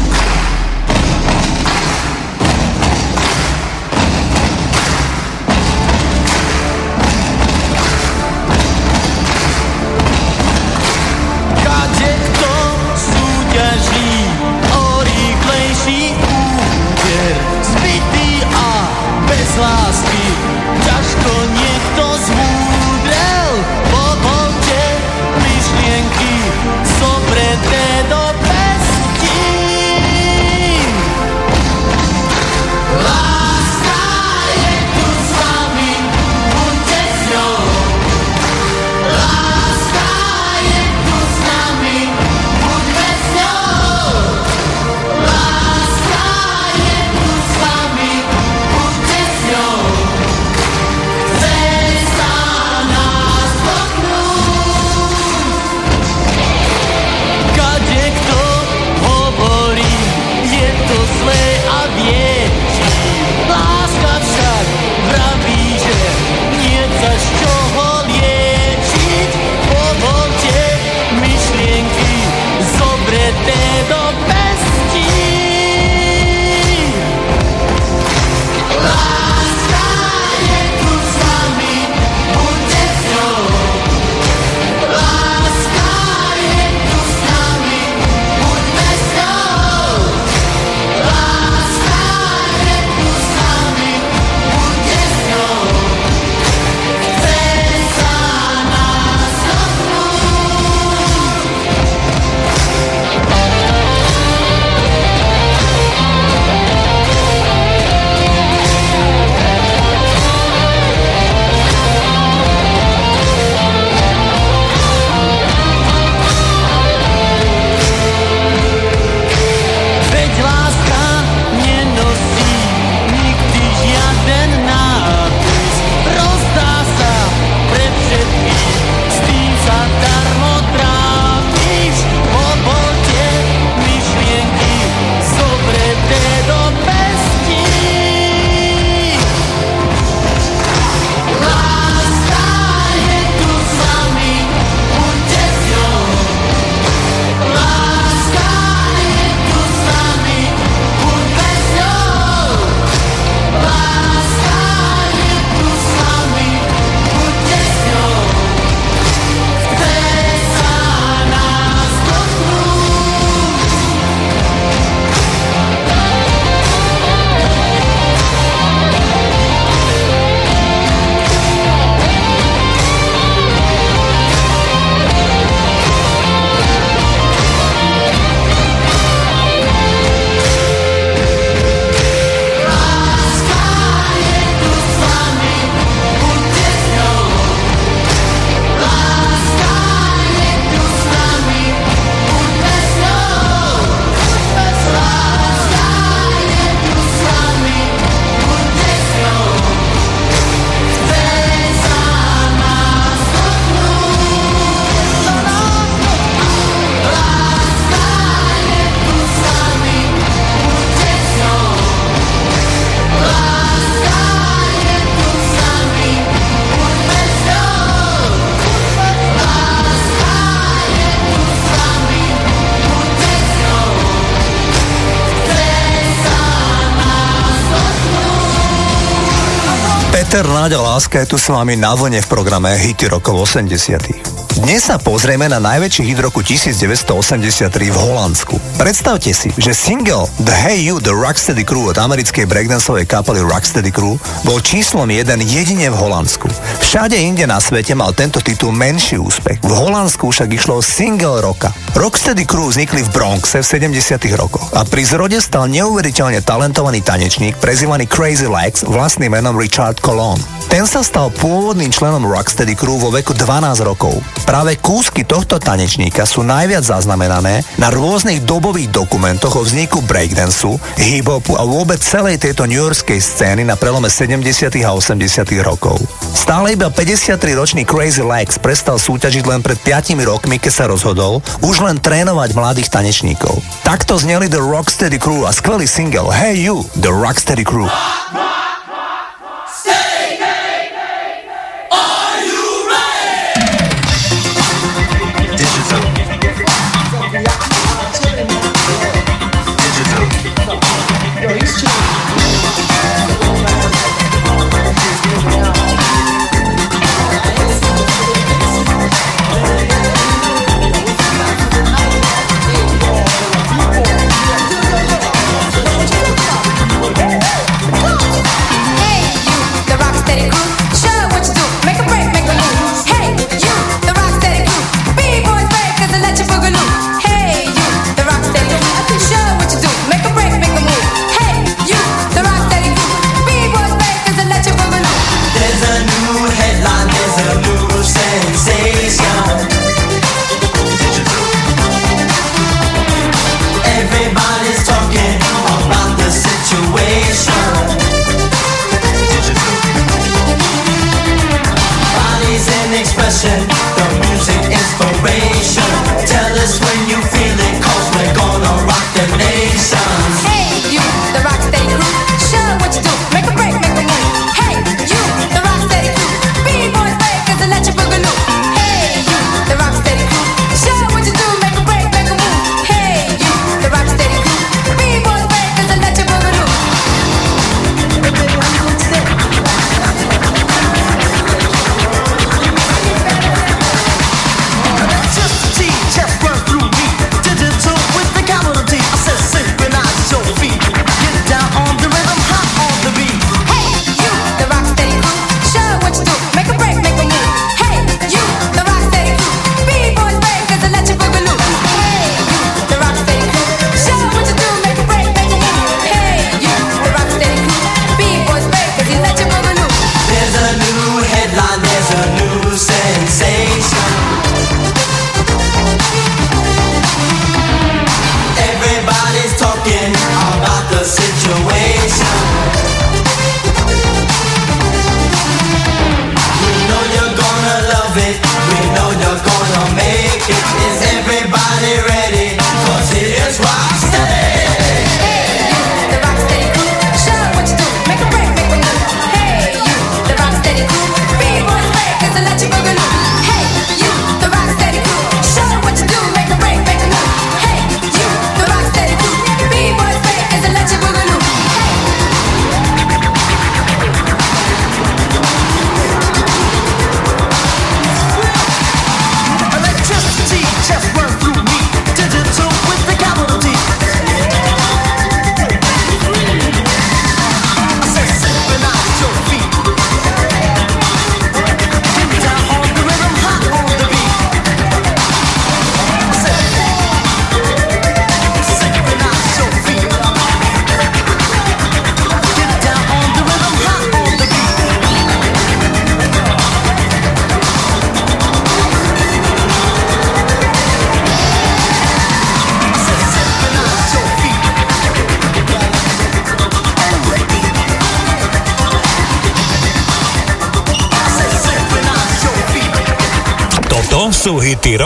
Láďa 230.71 230.87
Láska 230.87 231.19
je 231.19 231.35
tu 231.35 231.35
s 231.35 231.51
vami 231.51 231.75
na 231.75 231.91
vlne 231.91 232.23
v 232.23 232.31
programe 232.31 232.71
Hity 232.71 233.11
rokov 233.11 233.43
80. 233.43 234.55
Dnes 234.63 234.87
sa 234.87 234.95
pozrieme 234.95 235.51
na 235.51 235.59
najväčší 235.59 235.99
hit 236.07 236.23
roku 236.23 236.39
1983 236.39 237.67
v 237.91 237.97
Holandsku. 237.99 238.55
Predstavte 238.79 239.35
si, 239.35 239.51
že 239.59 239.75
single 239.75 240.31
The 240.39 240.55
Hey 240.55 240.87
You, 240.87 241.03
The 241.03 241.11
Rocksteady 241.11 241.67
Crew 241.67 241.91
od 241.91 241.99
americkej 241.99 242.47
breakdanceovej 242.47 243.03
kapely 243.03 243.43
Rocksteady 243.43 243.91
Crew 243.91 244.15
bol 244.47 244.63
číslom 244.63 245.11
1 245.11 245.43
jedine 245.43 245.91
v 245.91 245.99
Holandsku. 245.99 246.47
Všade 246.79 247.19
inde 247.19 247.43
na 247.43 247.59
svete 247.59 247.91
mal 247.91 248.15
tento 248.15 248.39
titul 248.39 248.71
menší 248.71 249.19
úspech. 249.19 249.59
V 249.67 249.73
Holandsku 249.75 250.31
však 250.31 250.55
išlo 250.55 250.79
single 250.79 251.43
roka. 251.43 251.75
Rocksteady 251.99 252.47
Crew 252.47 252.71
vznikli 252.71 253.03
v 253.03 253.11
Bronxe 253.11 253.59
v 253.59 253.67
70 253.67 254.23
rokoch 254.39 254.71
a 254.71 254.87
pri 254.87 255.03
zrode 255.03 255.35
stal 255.43 255.67
neuveriteľne 255.67 256.39
talentovaný 256.39 257.03
tanečník 257.03 257.59
prezývaný 257.59 258.07
Crazy 258.07 258.47
Legs 258.47 258.87
vlastným 258.87 259.35
menom 259.35 259.59
Richard 259.59 259.99
Colón. 259.99 260.39
Ten 260.71 260.87
sa 260.87 261.03
stal 261.03 261.27
pôvodným 261.35 261.91
členom 261.91 262.23
Rocksteady 262.23 262.79
Crew 262.79 262.95
vo 262.95 263.11
veku 263.11 263.35
12 263.35 263.83
rokov. 263.83 264.23
Práve 264.47 264.79
kúsky 264.79 265.27
tohto 265.27 265.59
tanečníka 265.59 266.23
sú 266.23 266.47
najviac 266.47 266.87
zaznamenané 266.87 267.59
na 267.75 267.91
rôznych 267.91 268.47
dobových 268.47 268.87
dokumentoch 268.87 269.51
o 269.59 269.67
vzniku 269.67 269.99
breakdanceu, 270.07 270.79
hip-hopu 270.95 271.59
a 271.59 271.67
vôbec 271.67 271.99
celej 271.99 272.39
tejto 272.39 272.63
newyorskej 272.71 273.19
scény 273.19 273.67
na 273.67 273.75
prelome 273.75 274.07
70. 274.07 274.71
a 274.87 274.95
80. 274.95 275.43
rokov. 275.59 275.99
Stále 276.31 276.79
iba 276.79 276.87
53-ročný 276.87 277.83
Crazy 277.83 278.23
Legs 278.23 278.55
prestal 278.55 278.95
súťažiť 278.95 279.43
len 279.51 279.59
pred 279.59 279.75
5 279.75 280.15
rokmi, 280.23 280.55
keď 280.55 280.71
sa 280.71 280.85
rozhodol 280.87 281.43
už 281.67 281.83
len 281.83 281.99
trénovať 281.99 282.55
mladých 282.55 282.87
tanečníkov. 282.87 283.59
Takto 283.83 284.15
zneli 284.15 284.47
The 284.47 284.63
Rocksteady 284.63 285.19
Crew 285.19 285.43
a 285.43 285.51
skvelý 285.51 285.83
single 285.83 286.31
Hey 286.31 286.63
You, 286.63 286.87
The 286.95 287.11
Rocksteady 287.11 287.67
Crew. 287.67 287.91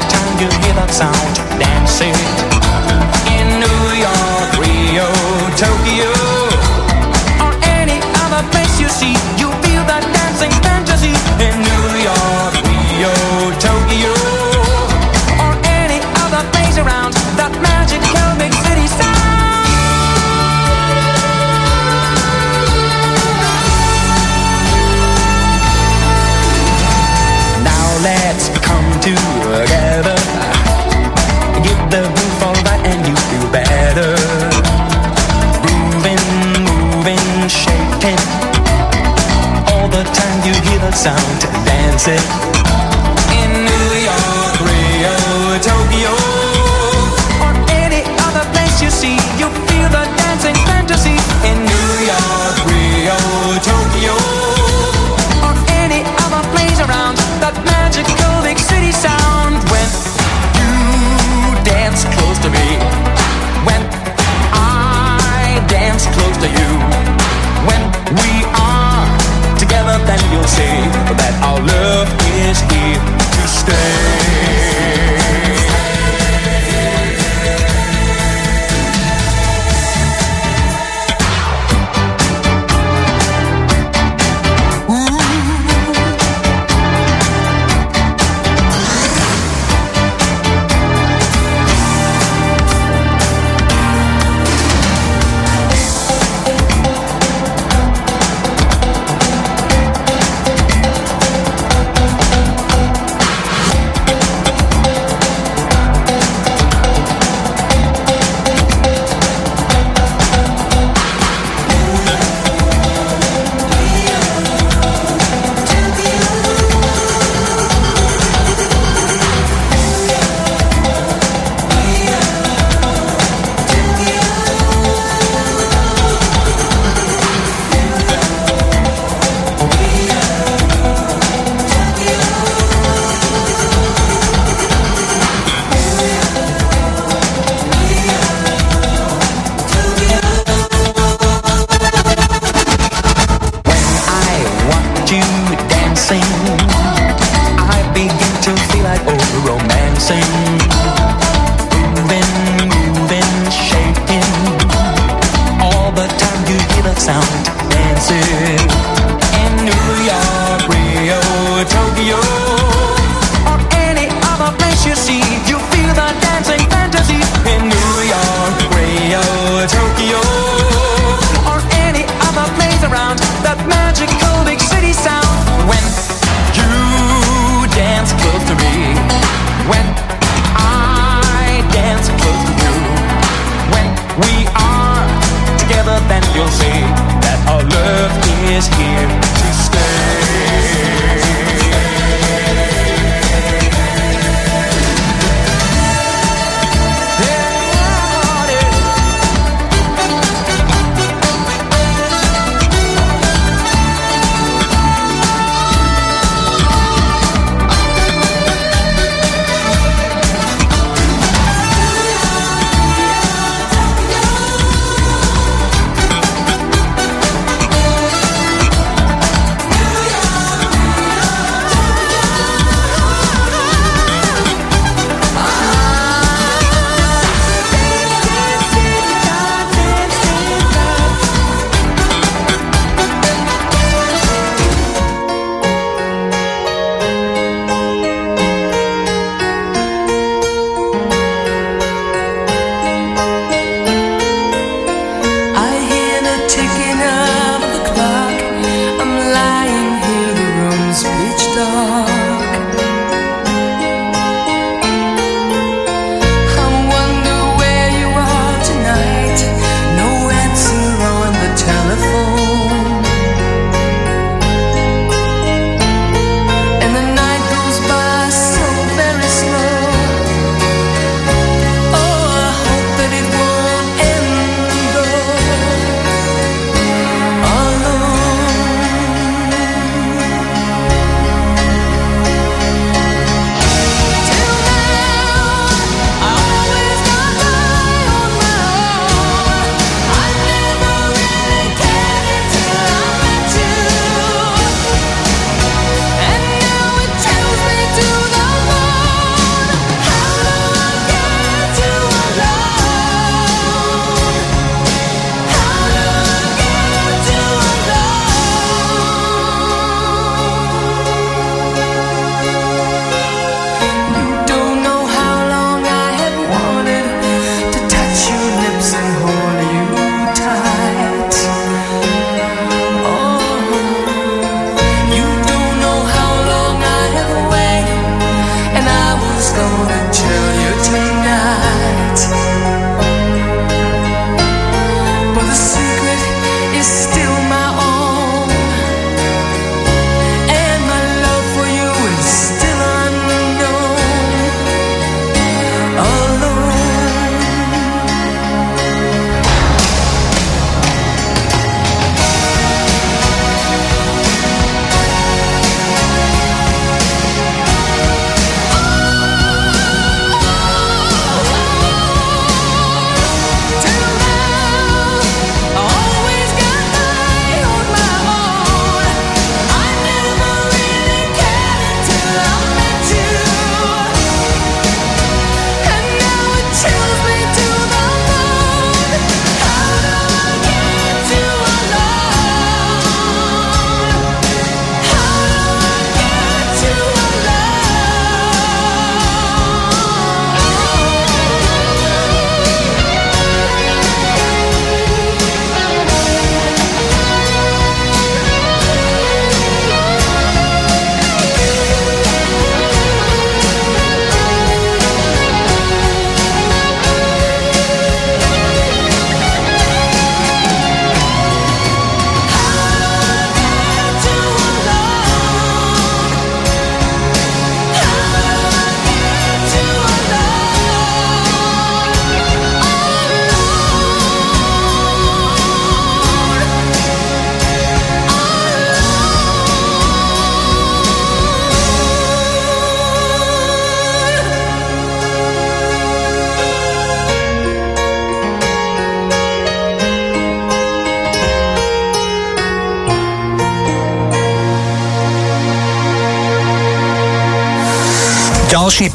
time 0.00 0.40
you 0.40 0.48
hear 0.64 0.74
that 0.74 0.90
sound. 0.90 1.43
Dancing. 42.04 42.53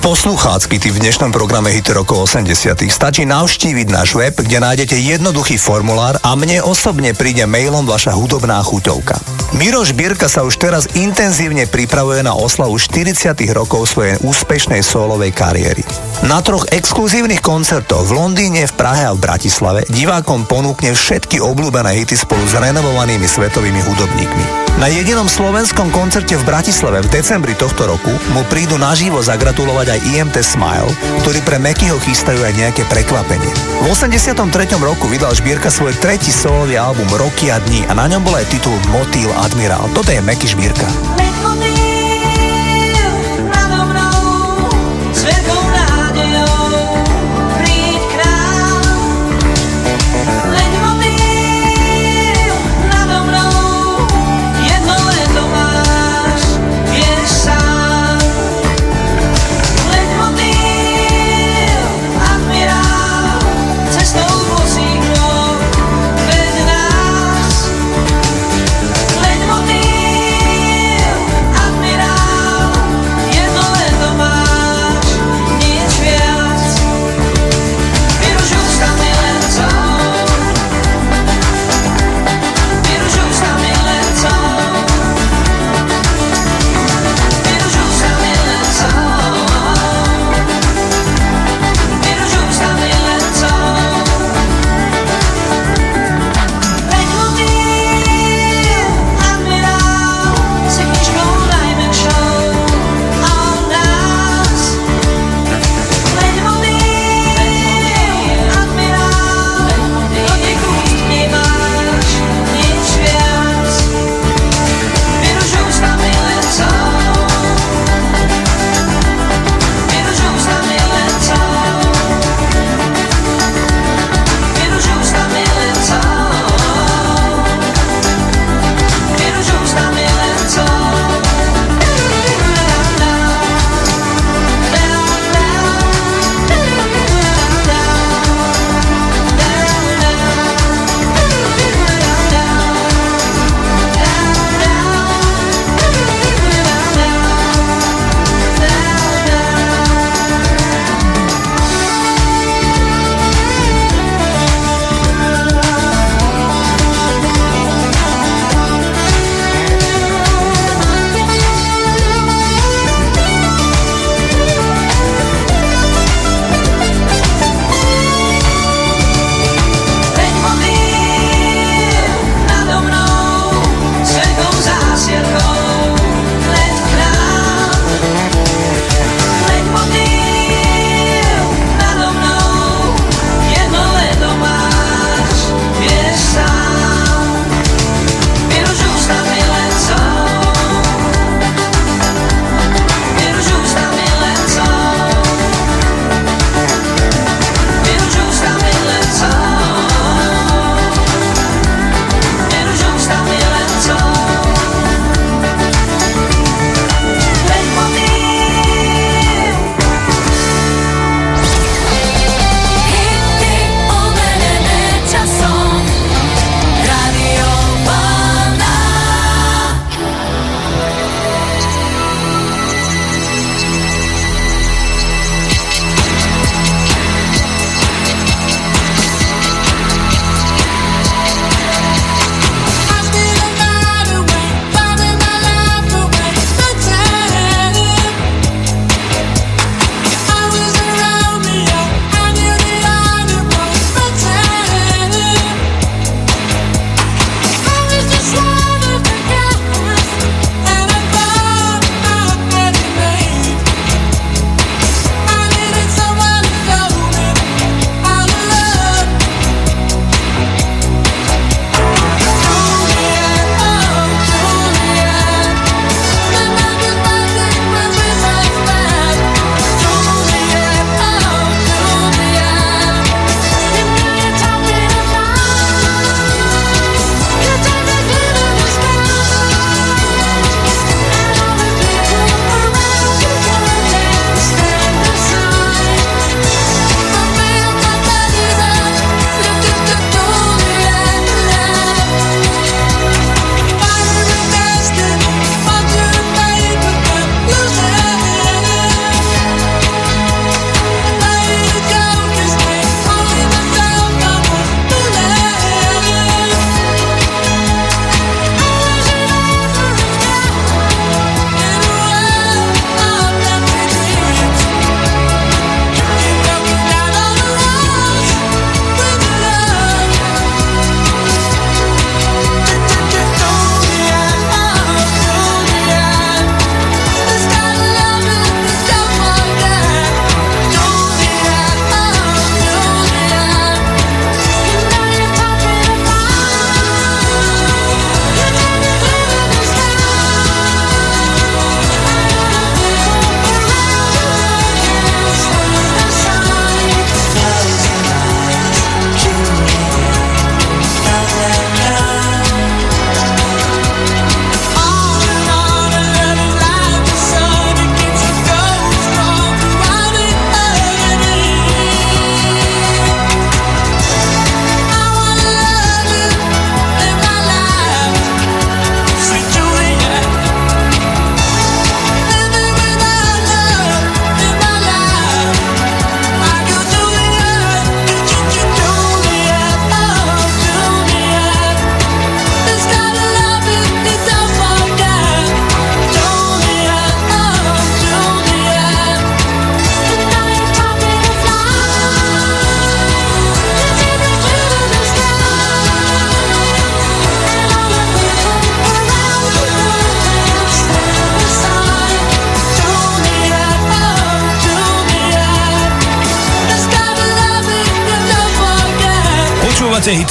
Posluchácky 0.10 0.82
typ 0.82 0.98
v 0.98 1.06
dnešnom 1.06 1.30
programe 1.30 1.70
Hity 1.70 1.94
rokov 1.94 2.34
80 2.34 2.82
Stačí 2.90 3.30
navštíviť 3.30 3.94
náš 3.94 4.18
web, 4.18 4.34
kde 4.34 4.58
nájdete 4.58 4.98
jednoduchý 4.98 5.62
formulár 5.62 6.18
a 6.26 6.34
mne 6.34 6.66
osobne 6.66 7.14
príde 7.14 7.46
mailom 7.46 7.86
vaša 7.86 8.18
hudobná 8.18 8.58
chuťovka. 8.66 9.22
Miroš 9.54 9.94
Birka 9.94 10.26
sa 10.26 10.42
už 10.42 10.58
teraz 10.58 10.90
intenzívne 10.98 11.70
pripravuje 11.70 12.26
na 12.26 12.34
oslavu 12.34 12.82
40 12.82 13.38
rokov 13.54 13.86
svojej 13.94 14.18
úspešnej 14.26 14.82
solovej 14.82 15.30
kariéry. 15.30 15.86
Na 16.26 16.42
troch 16.42 16.66
exkluzívnych 16.74 17.46
koncertoch 17.46 18.10
v 18.10 18.18
Londýne, 18.18 18.66
v 18.66 18.74
Prahe 18.74 19.06
a 19.06 19.14
v 19.14 19.22
Bratislave 19.22 19.86
divákom 19.94 20.50
ponúkne 20.50 20.98
všetky 20.98 21.38
obľúbené 21.38 21.94
hity 22.02 22.18
spolu 22.18 22.50
s 22.50 22.58
renovovanými 22.58 23.30
svetovými 23.30 23.86
hudobníkmi. 23.86 24.69
Na 24.80 24.88
jedinom 24.88 25.28
slovenskom 25.28 25.92
koncerte 25.92 26.40
v 26.40 26.48
Bratislave 26.48 27.04
v 27.04 27.12
decembri 27.12 27.52
tohto 27.52 27.84
roku 27.84 28.16
mu 28.32 28.48
prídu 28.48 28.80
naživo 28.80 29.20
zagratulovať 29.20 29.92
aj 29.92 30.00
IMT 30.08 30.40
Smile, 30.40 30.88
ktorí 31.20 31.44
pre 31.44 31.60
Mekyho 31.60 32.00
chystajú 32.00 32.40
aj 32.40 32.56
nejaké 32.56 32.88
prekvapenie. 32.88 33.52
V 33.84 33.92
83. 33.92 34.40
roku 34.80 35.12
vydal 35.12 35.36
Šbírka 35.36 35.68
svoj 35.68 35.92
tretí 36.00 36.32
solový 36.32 36.80
album 36.80 37.12
Roky 37.12 37.52
a 37.52 37.60
dní 37.60 37.84
a 37.92 37.94
na 37.94 38.08
ňom 38.08 38.24
bol 38.24 38.40
aj 38.40 38.48
titul 38.56 38.80
Motýl 38.88 39.28
Admirál. 39.36 39.84
Toto 39.92 40.16
je 40.16 40.24
Meky 40.24 40.48
Šbírka. 40.48 40.88
Nado 40.88 41.39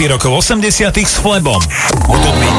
rokov 0.09 0.41
80 0.41 0.97
s 1.05 1.21
Flebom. 1.21 1.61
Hudobný 2.09 2.58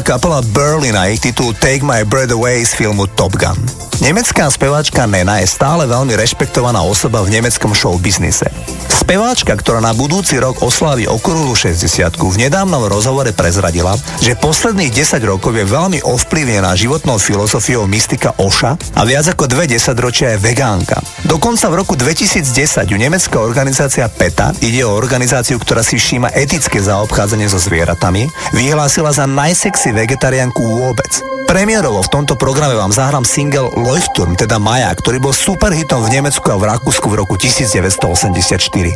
Britská 0.00 0.16
kapela 0.16 0.40
Berlin 0.56 0.96
a 0.96 1.12
ich 1.12 1.20
titul 1.20 1.52
Take 1.52 1.84
My 1.84 2.08
Breath 2.08 2.32
Away 2.32 2.64
z 2.64 2.72
filmu 2.72 3.04
Top 3.20 3.36
Gun. 3.36 3.52
Nemecká 4.00 4.48
speváčka 4.48 5.04
Nena 5.04 5.44
je 5.44 5.52
stále 5.52 5.84
veľmi 5.84 6.16
rešpektovaná 6.16 6.80
osoba 6.80 7.20
v 7.20 7.28
nemeckom 7.36 7.76
showbiznise. 7.76 8.48
Speváčka, 8.88 9.52
ktorá 9.52 9.84
na 9.84 9.92
budúci 9.92 10.40
rok 10.40 10.64
oslávi 10.64 11.04
okruhu 11.04 11.52
60 11.52 12.16
v 12.16 12.36
nedávnom 12.48 12.88
rozhovore 12.88 13.28
prezradila, 13.36 13.92
že 14.24 14.40
posledných 14.40 15.04
10 15.04 15.20
rokov 15.20 15.52
je 15.52 15.68
veľmi 15.68 16.00
ovplyvnená 16.00 16.72
životnou 16.80 17.20
filozofiou 17.20 17.84
mystika 17.84 18.32
Oša 18.40 18.80
a 18.96 19.04
viac 19.04 19.28
ako 19.28 19.52
dve 19.52 19.68
desaťročia 19.68 20.32
je 20.32 20.38
vegánka. 20.40 20.96
Dokonca 21.30 21.70
v 21.70 21.78
roku 21.78 21.94
2010 21.94 22.90
ju 22.90 22.98
nemecká 22.98 23.38
organizácia 23.38 24.02
PETA, 24.10 24.50
ide 24.66 24.82
o 24.82 24.90
organizáciu, 24.90 25.62
ktorá 25.62 25.78
si 25.78 25.94
všíma 25.94 26.34
etické 26.34 26.82
zaobchádzanie 26.82 27.46
so 27.46 27.62
zvieratami, 27.62 28.26
vyhlásila 28.50 29.14
za 29.14 29.30
najsexy 29.30 29.94
vegetariánku 29.94 30.58
vôbec. 30.58 31.22
Premiérovo 31.46 32.02
v 32.02 32.10
tomto 32.10 32.34
programe 32.34 32.74
vám 32.74 32.90
zahrám 32.90 33.22
single 33.22 33.70
Leuchtturm, 33.78 34.34
teda 34.34 34.58
Maja, 34.58 34.90
ktorý 34.90 35.22
bol 35.22 35.30
superhitom 35.30 36.02
v 36.02 36.18
Nemecku 36.18 36.50
a 36.50 36.58
v 36.58 36.66
Rakúsku 36.66 37.06
v 37.06 37.22
roku 37.22 37.38
1984. 37.38 38.90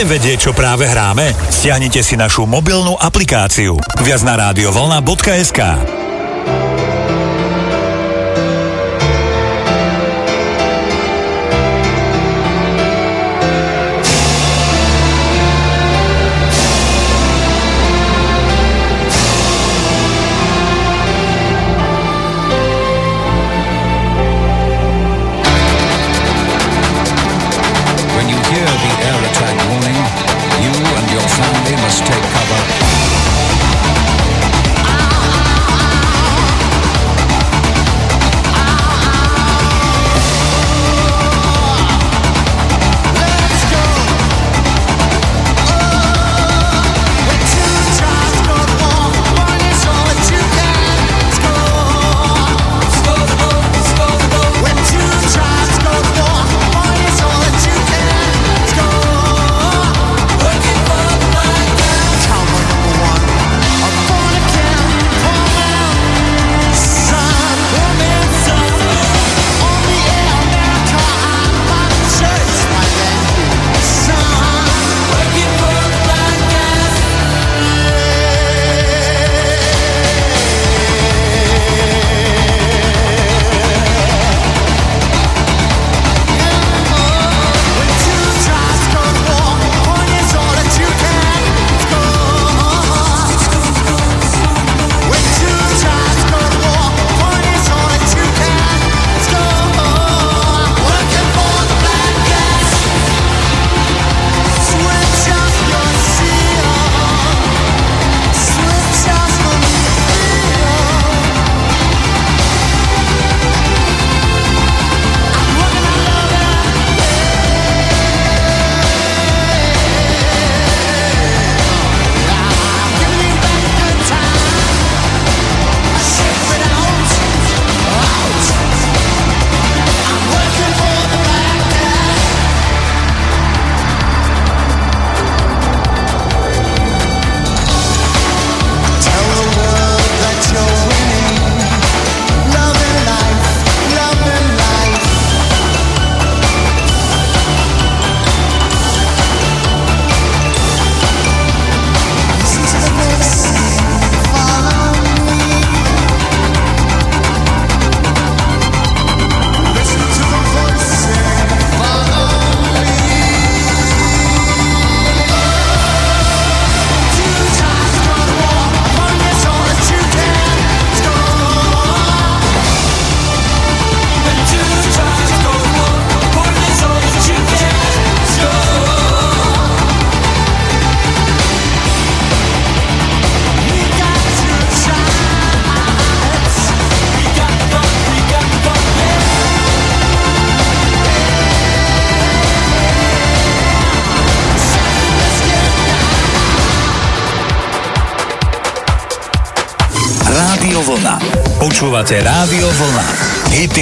Chcete 0.00 0.16
vedieť, 0.16 0.38
čo 0.48 0.52
práve 0.56 0.88
hráme? 0.88 1.36
Stiahnite 1.52 2.00
si 2.00 2.16
našu 2.16 2.48
mobilnú 2.48 2.96
aplikáciu. 2.96 3.76
Viac 4.00 4.24
na 4.24 4.48
radiovolna.sk 4.48 5.99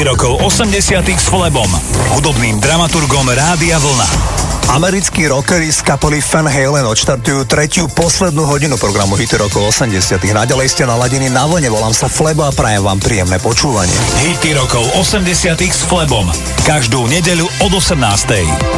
rokov 0.09 0.41
80 0.41 1.05
s 1.05 1.29
Flebom, 1.29 1.69
hudobným 2.17 2.57
dramaturgom 2.65 3.29
Rádia 3.29 3.77
Vlna. 3.77 4.09
Americkí 4.73 5.29
rockery 5.29 5.69
z 5.69 5.85
kapely 5.85 6.25
Van 6.25 6.49
Halen 6.49 6.89
odštartujú 6.89 7.45
tretiu 7.45 7.85
poslednú 7.93 8.49
hodinu 8.49 8.81
programu 8.81 9.21
Hity 9.21 9.37
rokov 9.37 9.69
80 9.69 10.17
Naďalej 10.33 10.73
ste 10.73 10.89
naladení 10.89 11.29
na 11.29 11.45
vlne, 11.45 11.69
volám 11.69 11.93
sa 11.93 12.09
Flebo 12.09 12.49
a 12.49 12.53
prajem 12.57 12.81
vám 12.81 12.97
príjemné 13.05 13.37
počúvanie. 13.37 13.93
Hity 14.25 14.57
rokov 14.57 14.89
80 14.97 15.61
s 15.61 15.85
Flebom. 15.85 16.25
Každú 16.65 17.05
nedeľu 17.05 17.45
od 17.69 17.73
18. 17.77 18.78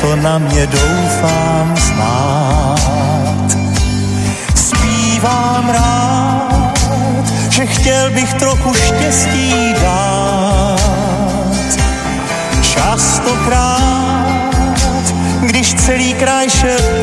to 0.00 0.16
na 0.16 0.38
mě 0.38 0.66
doufám 0.66 1.76
znát. 1.76 3.56
Zpívám 4.54 5.70
rád, 5.70 6.78
že 7.50 7.66
chtěl 7.66 8.10
bych 8.10 8.34
trochu 8.34 8.74
štěstí 8.74 9.74
dát. 9.82 10.80
Častokrát, 12.62 14.26
když 15.40 15.74
celý 15.74 16.14
kraj 16.14 16.50
šel 16.50 16.95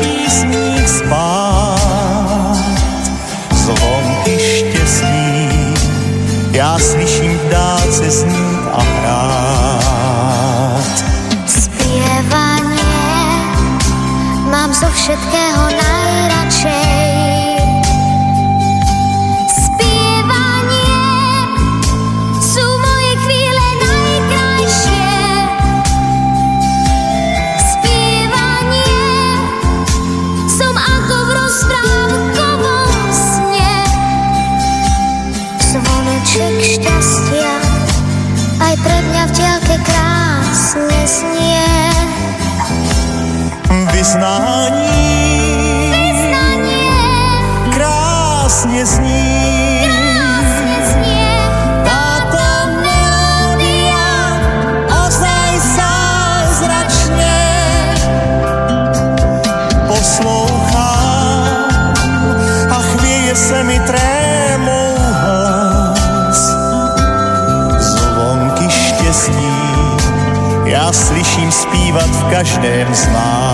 každém 72.34 72.94
z 72.94 73.06
nás. 73.06 73.53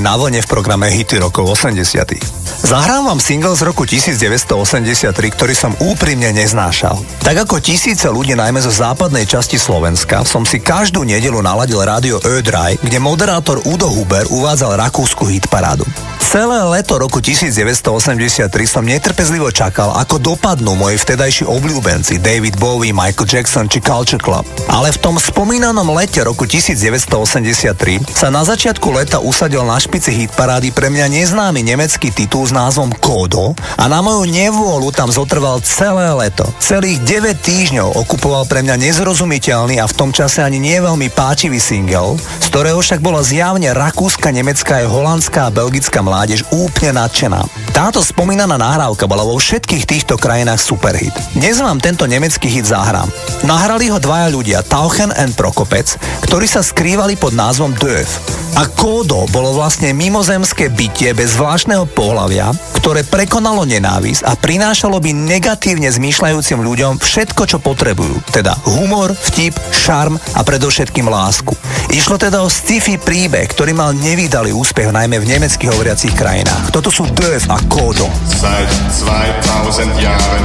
na 0.00 0.16
vlne 0.16 0.40
v 0.40 0.48
programe 0.48 0.88
Hity 0.88 1.20
rokov 1.20 1.52
80. 1.60 2.16
Zahrám 2.64 3.08
vám 3.08 3.20
single 3.20 3.56
z 3.56 3.62
roku 3.68 3.84
1983, 3.84 5.12
ktorý 5.32 5.54
som 5.56 5.72
úprimne 5.80 6.32
neznášal. 6.32 6.96
Tak 7.20 7.44
ako 7.44 7.60
tisíce 7.60 8.08
ľudí 8.08 8.32
najmä 8.32 8.64
zo 8.64 8.72
západnej 8.72 9.28
časti 9.28 9.60
Slovenska, 9.60 10.24
som 10.24 10.48
si 10.48 10.60
každú 10.60 11.04
nedelu 11.04 11.40
naladil 11.44 11.84
rádio 11.84 12.16
Ödraj, 12.24 12.80
kde 12.80 12.98
moderátor 13.00 13.60
Udo 13.68 13.88
Huber 13.88 14.24
uvádzal 14.28 14.80
rakúsku 14.80 15.28
hitparádu. 15.28 15.84
Celé 16.30 16.62
leto 16.62 16.94
roku 16.94 17.18
1983 17.18 18.46
som 18.62 18.86
netrpezlivo 18.86 19.50
čakal, 19.50 19.90
ako 19.98 20.22
dopadnú 20.22 20.78
moji 20.78 20.94
vtedajší 20.94 21.42
obľúbenci 21.42 22.22
David 22.22 22.54
Bowie, 22.54 22.94
Michael 22.94 23.26
Jackson 23.26 23.66
či 23.66 23.82
Culture 23.82 24.22
Club. 24.22 24.46
Ale 24.70 24.94
v 24.94 24.98
tom 25.02 25.18
spomínanom 25.18 25.90
lete 25.90 26.22
roku 26.22 26.46
1983 26.46 28.06
sa 28.14 28.30
na 28.30 28.46
začiatku 28.46 28.94
leta 28.94 29.18
usadil 29.18 29.66
na 29.66 29.74
špici 29.74 30.14
hitparády 30.14 30.70
pre 30.70 30.86
mňa 30.86 31.10
neznámy 31.10 31.66
nemecký 31.66 32.14
titul 32.14 32.46
s 32.46 32.54
názvom 32.54 32.94
Kodo 32.94 33.58
a 33.74 33.90
na 33.90 33.98
moju 33.98 34.30
nevôľu 34.30 34.94
tam 34.94 35.10
zotrval 35.10 35.58
celé 35.66 36.14
leto. 36.14 36.46
Celých 36.62 37.02
9 37.10 37.42
týždňov 37.42 37.98
okupoval 38.06 38.46
pre 38.46 38.62
mňa 38.62 38.78
nezrozumiteľný 38.78 39.82
a 39.82 39.90
v 39.90 39.96
tom 39.98 40.14
čase 40.14 40.46
ani 40.46 40.62
nie 40.62 40.78
veľmi 40.78 41.10
páčivý 41.10 41.58
single, 41.58 42.14
z 42.22 42.46
ktorého 42.54 42.78
však 42.78 43.02
bola 43.02 43.18
zjavne 43.18 43.74
rakúska, 43.74 44.30
nemecká, 44.30 44.86
aj 44.86 44.94
holandská 44.94 45.50
a 45.50 45.54
belgická 45.58 45.98
mládež 45.98 46.19
úplne 46.52 47.00
nadšená. 47.00 47.40
Táto 47.72 48.04
spomínaná 48.04 48.60
nahrávka 48.60 49.08
bola 49.08 49.24
vo 49.24 49.40
všetkých 49.40 49.88
týchto 49.88 50.14
krajinách 50.20 50.60
superhit. 50.60 51.14
Dnes 51.32 51.56
vám 51.62 51.80
tento 51.80 52.04
nemecký 52.04 52.50
hit 52.50 52.68
zahrám. 52.68 53.08
Nahrali 53.46 53.88
ho 53.88 53.96
dvaja 53.96 54.28
ľudia, 54.28 54.60
Tauchen 54.60 55.14
and 55.16 55.32
Prokopec, 55.32 55.96
ktorí 56.28 56.44
sa 56.44 56.60
skrývali 56.60 57.16
pod 57.16 57.32
názvom 57.32 57.72
Döf. 57.78 58.20
A 58.58 58.66
Kódo 58.66 59.30
bolo 59.30 59.54
vlastne 59.54 59.94
mimozemské 59.94 60.68
bytie 60.68 61.14
bez 61.14 61.38
zvláštneho 61.38 61.86
pohľavia, 61.94 62.50
ktoré 62.82 63.06
prekonalo 63.06 63.62
nenávisť 63.62 64.26
a 64.26 64.34
prinášalo 64.34 64.98
by 64.98 65.14
negatívne 65.14 65.86
zmýšľajúcim 65.86 66.58
ľuďom 66.58 66.98
všetko, 66.98 67.42
čo 67.46 67.58
potrebujú. 67.62 68.18
Teda 68.34 68.58
humor, 68.66 69.14
vtip, 69.14 69.54
šarm 69.70 70.18
a 70.34 70.40
predovšetkým 70.42 71.06
lásku. 71.06 71.54
Išlo 71.94 72.18
teda 72.18 72.42
o 72.42 72.50
sci-fi 72.50 72.98
príbeh, 72.98 73.46
ktorý 73.46 73.70
mal 73.70 73.94
nevýdalý 73.94 74.50
úspech 74.50 74.90
najmä 74.90 75.22
v 75.22 75.28
nemeckých 75.30 75.70
hovoriacich 75.70 76.09
krajinách. 76.14 76.70
Toto 76.70 76.90
sú 76.90 77.06
Döf 77.14 77.44
a 77.48 77.58
Kódo. 77.68 78.08
Seit 78.26 78.70
2000 78.90 80.00
Jahren 80.00 80.44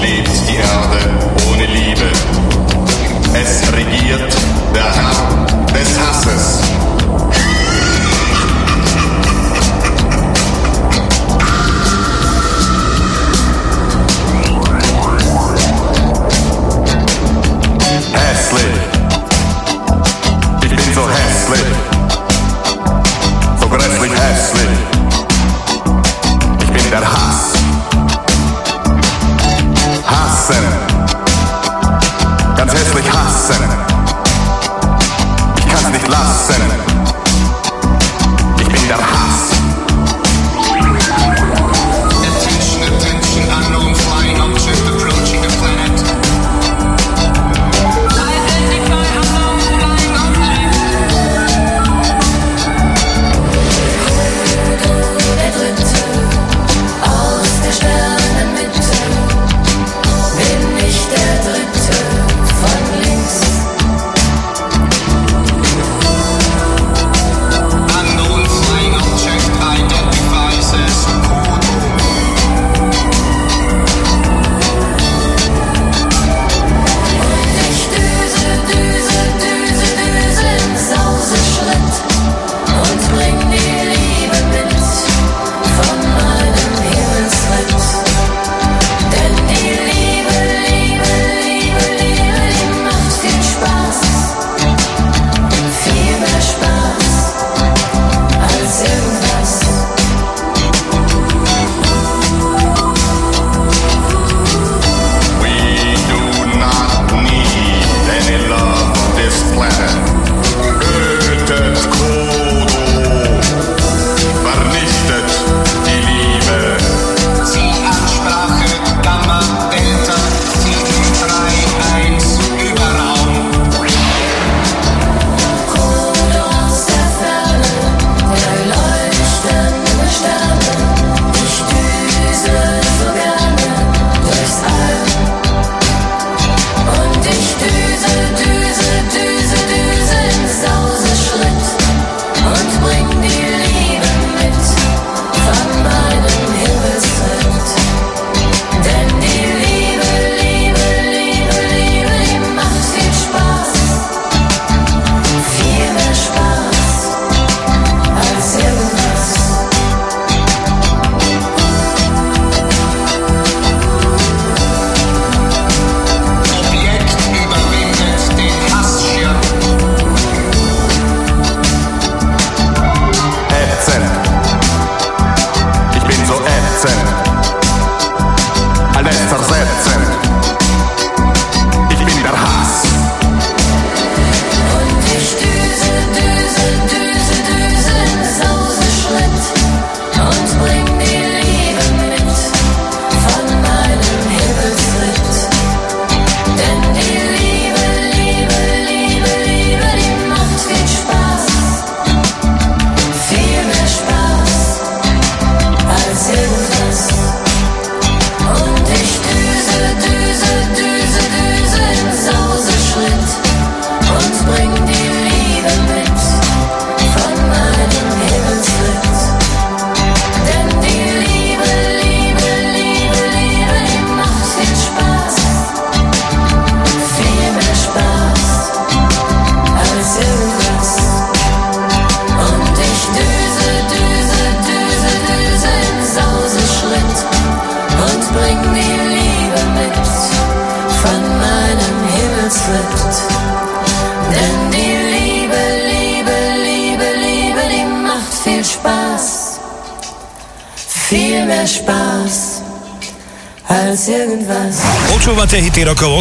lebt 0.00 0.32
die 0.48 0.56
Erde 0.56 1.00
ohne 1.50 1.66
Liebe. 1.66 2.08
Es 3.34 3.66
regiert 3.72 4.32
der 4.74 4.90
Herr 4.92 5.46
des 5.74 5.90
Hasses. 6.00 6.95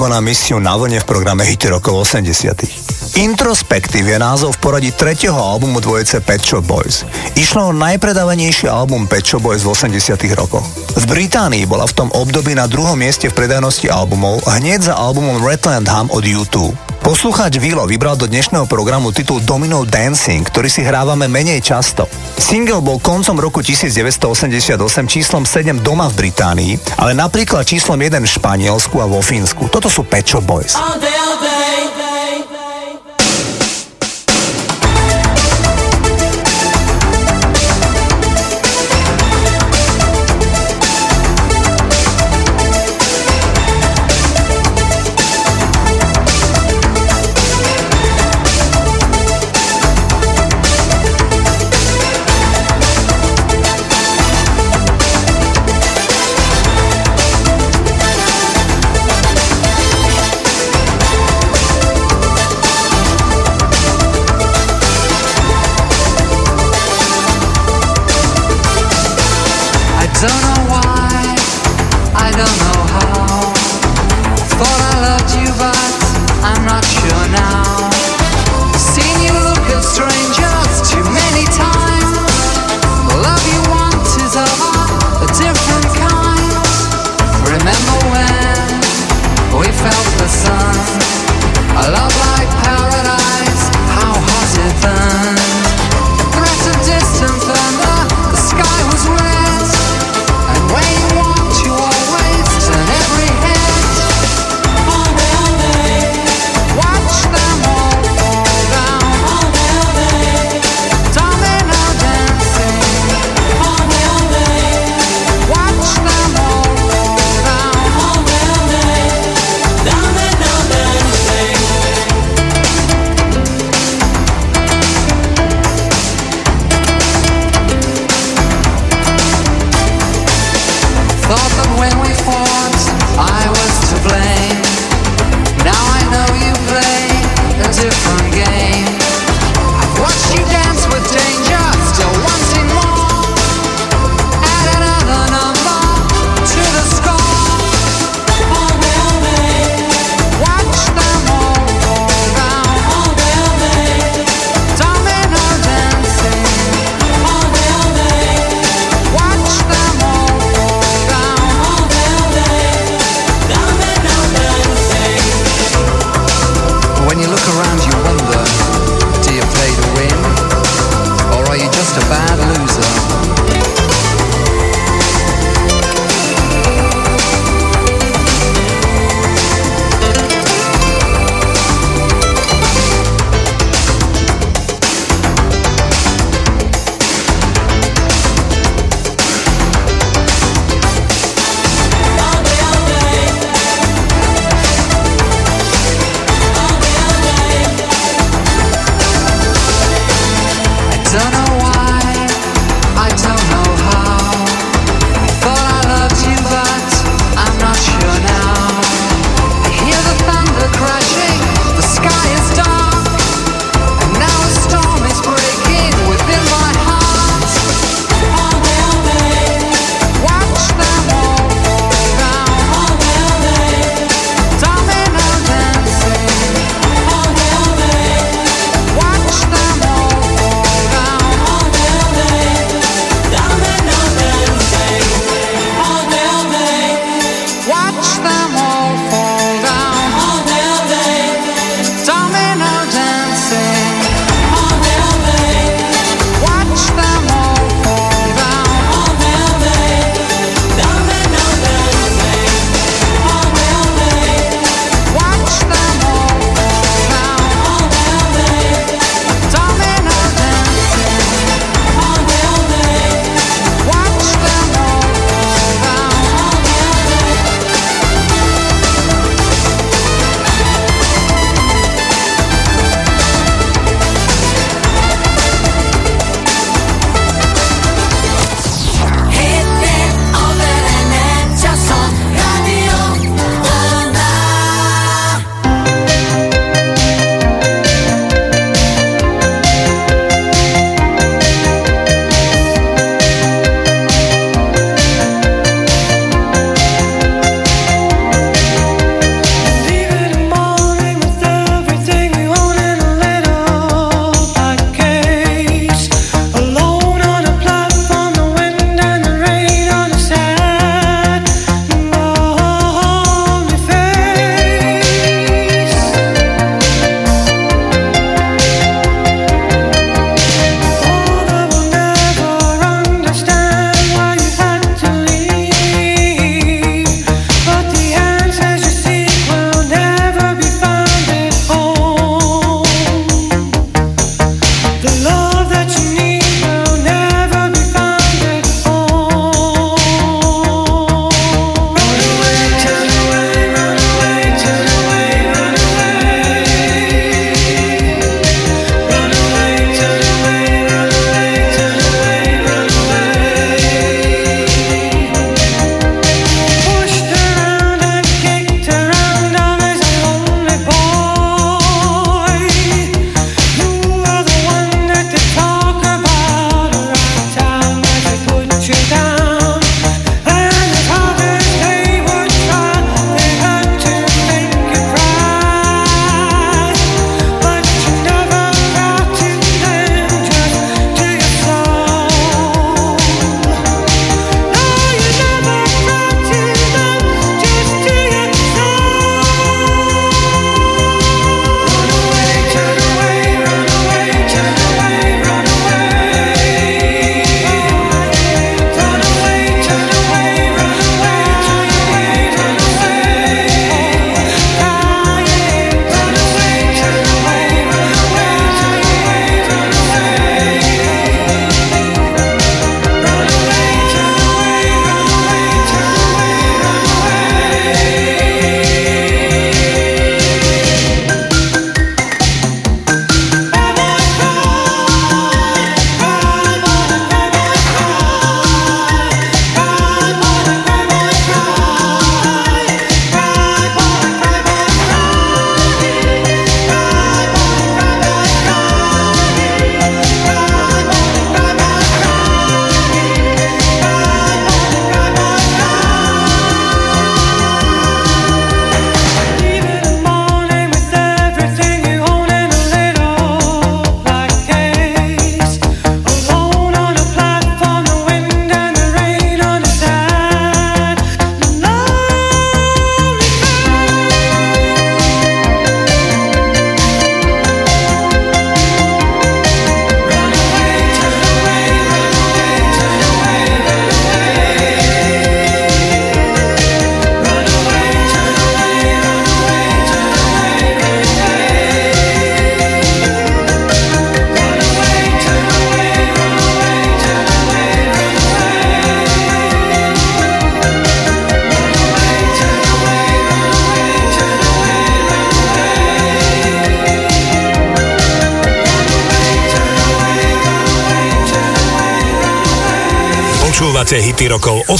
Na 0.00 0.16
misiu 0.24 0.56
na 0.56 0.80
vlne 0.80 0.96
v 0.96 1.04
programe 1.04 1.44
Hity 1.44 1.76
rokov 1.76 2.08
80. 2.08 3.20
Introspektív 3.20 4.08
je 4.08 4.16
názov 4.16 4.56
v 4.56 4.62
poradí 4.64 4.90
tretieho 4.96 5.36
albumu 5.36 5.76
dvojice 5.76 6.24
Pet 6.24 6.40
Shop 6.40 6.64
Boys. 6.64 7.04
Išlo 7.36 7.68
o 7.68 7.76
najpredávanejší 7.76 8.64
album 8.64 9.04
Pet 9.04 9.28
Shop 9.28 9.44
Boys 9.44 9.60
v 9.60 9.76
80 9.76 10.16
rokoch. 10.40 10.64
V 10.96 11.04
Británii 11.04 11.68
bola 11.68 11.84
v 11.84 11.94
tom 11.94 12.08
období 12.16 12.56
na 12.56 12.64
druhom 12.64 12.96
mieste 12.96 13.28
v 13.28 13.36
predajnosti 13.36 13.92
albumov 13.92 14.40
hneď 14.48 14.88
za 14.88 14.94
albumom 14.96 15.44
Redland 15.44 15.86
Ham 15.86 16.08
od 16.10 16.24
YouTube. 16.24 16.72
Poslucháč 17.00 17.60
Vilo 17.60 17.84
vybral 17.84 18.16
do 18.16 18.24
dnešného 18.24 18.64
programu 18.64 19.12
titul 19.12 19.44
Domino 19.44 19.84
Dancing, 19.84 20.44
ktorý 20.48 20.68
si 20.68 20.80
hrávame 20.80 21.28
menej 21.28 21.60
často. 21.60 22.08
Single 22.50 22.82
bol 22.82 22.98
koncom 22.98 23.38
roku 23.38 23.62
1988 23.62 24.74
číslom 25.06 25.46
7 25.46 25.86
doma 25.86 26.10
v 26.10 26.26
Británii, 26.26 26.98
ale 26.98 27.14
napríklad 27.14 27.62
číslom 27.62 27.94
1 27.94 28.18
v 28.18 28.26
Španielsku 28.26 28.98
a 28.98 29.06
vo 29.06 29.22
Fínsku. 29.22 29.70
Toto 29.70 29.86
sú 29.86 30.02
Pecho 30.02 30.42
Boys. 30.42 30.74
All 30.74 30.98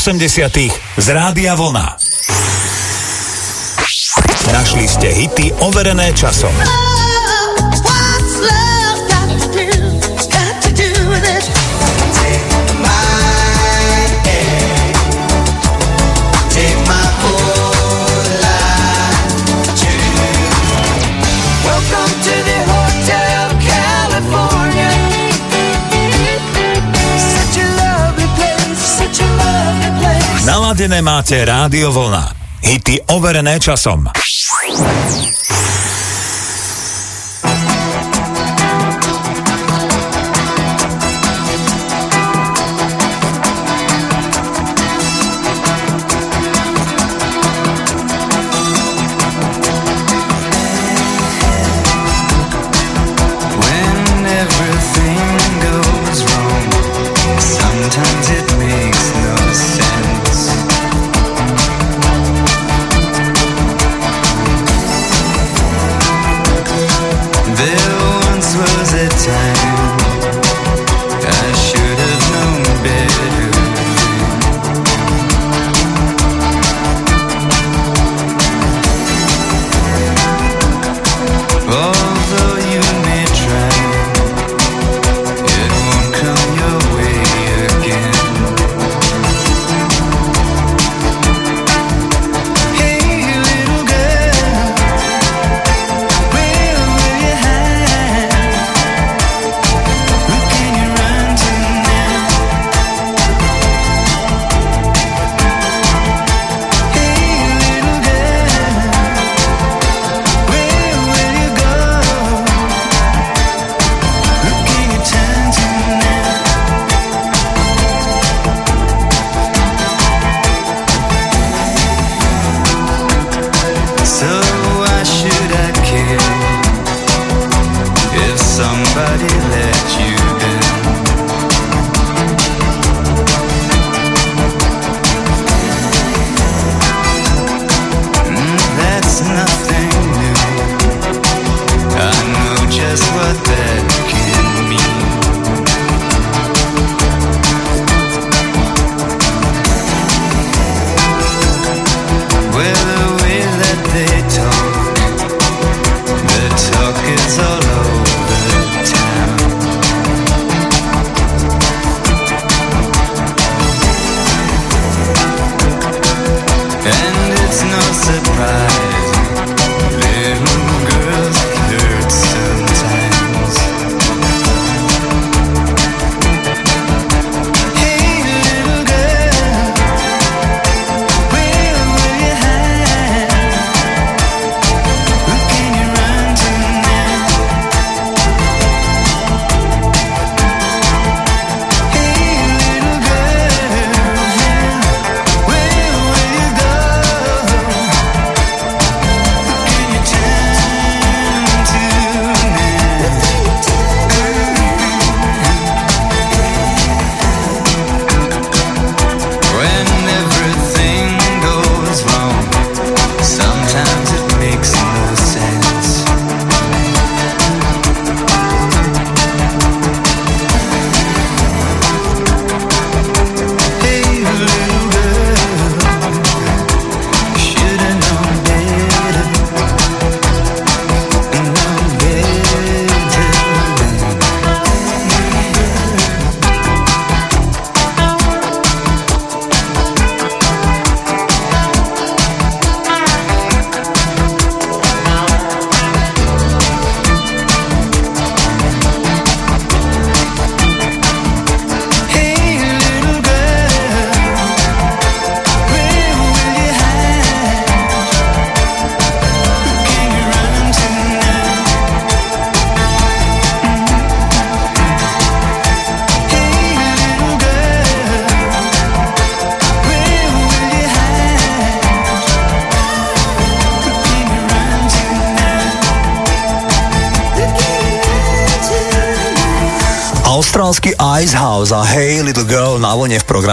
80 0.00 0.96
z 0.96 1.06
Rádia 1.12 1.52
Vlna. 1.52 2.00
Našli 4.48 4.88
ste 4.88 5.12
hity 5.12 5.52
overené 5.60 6.16
časom. 6.16 6.56
Naladené 30.80 31.04
máte 31.04 31.44
Rádio 31.44 31.92
Vlna. 31.92 32.32
Hity 32.64 33.04
overené 33.12 33.60
časom. 33.60 34.08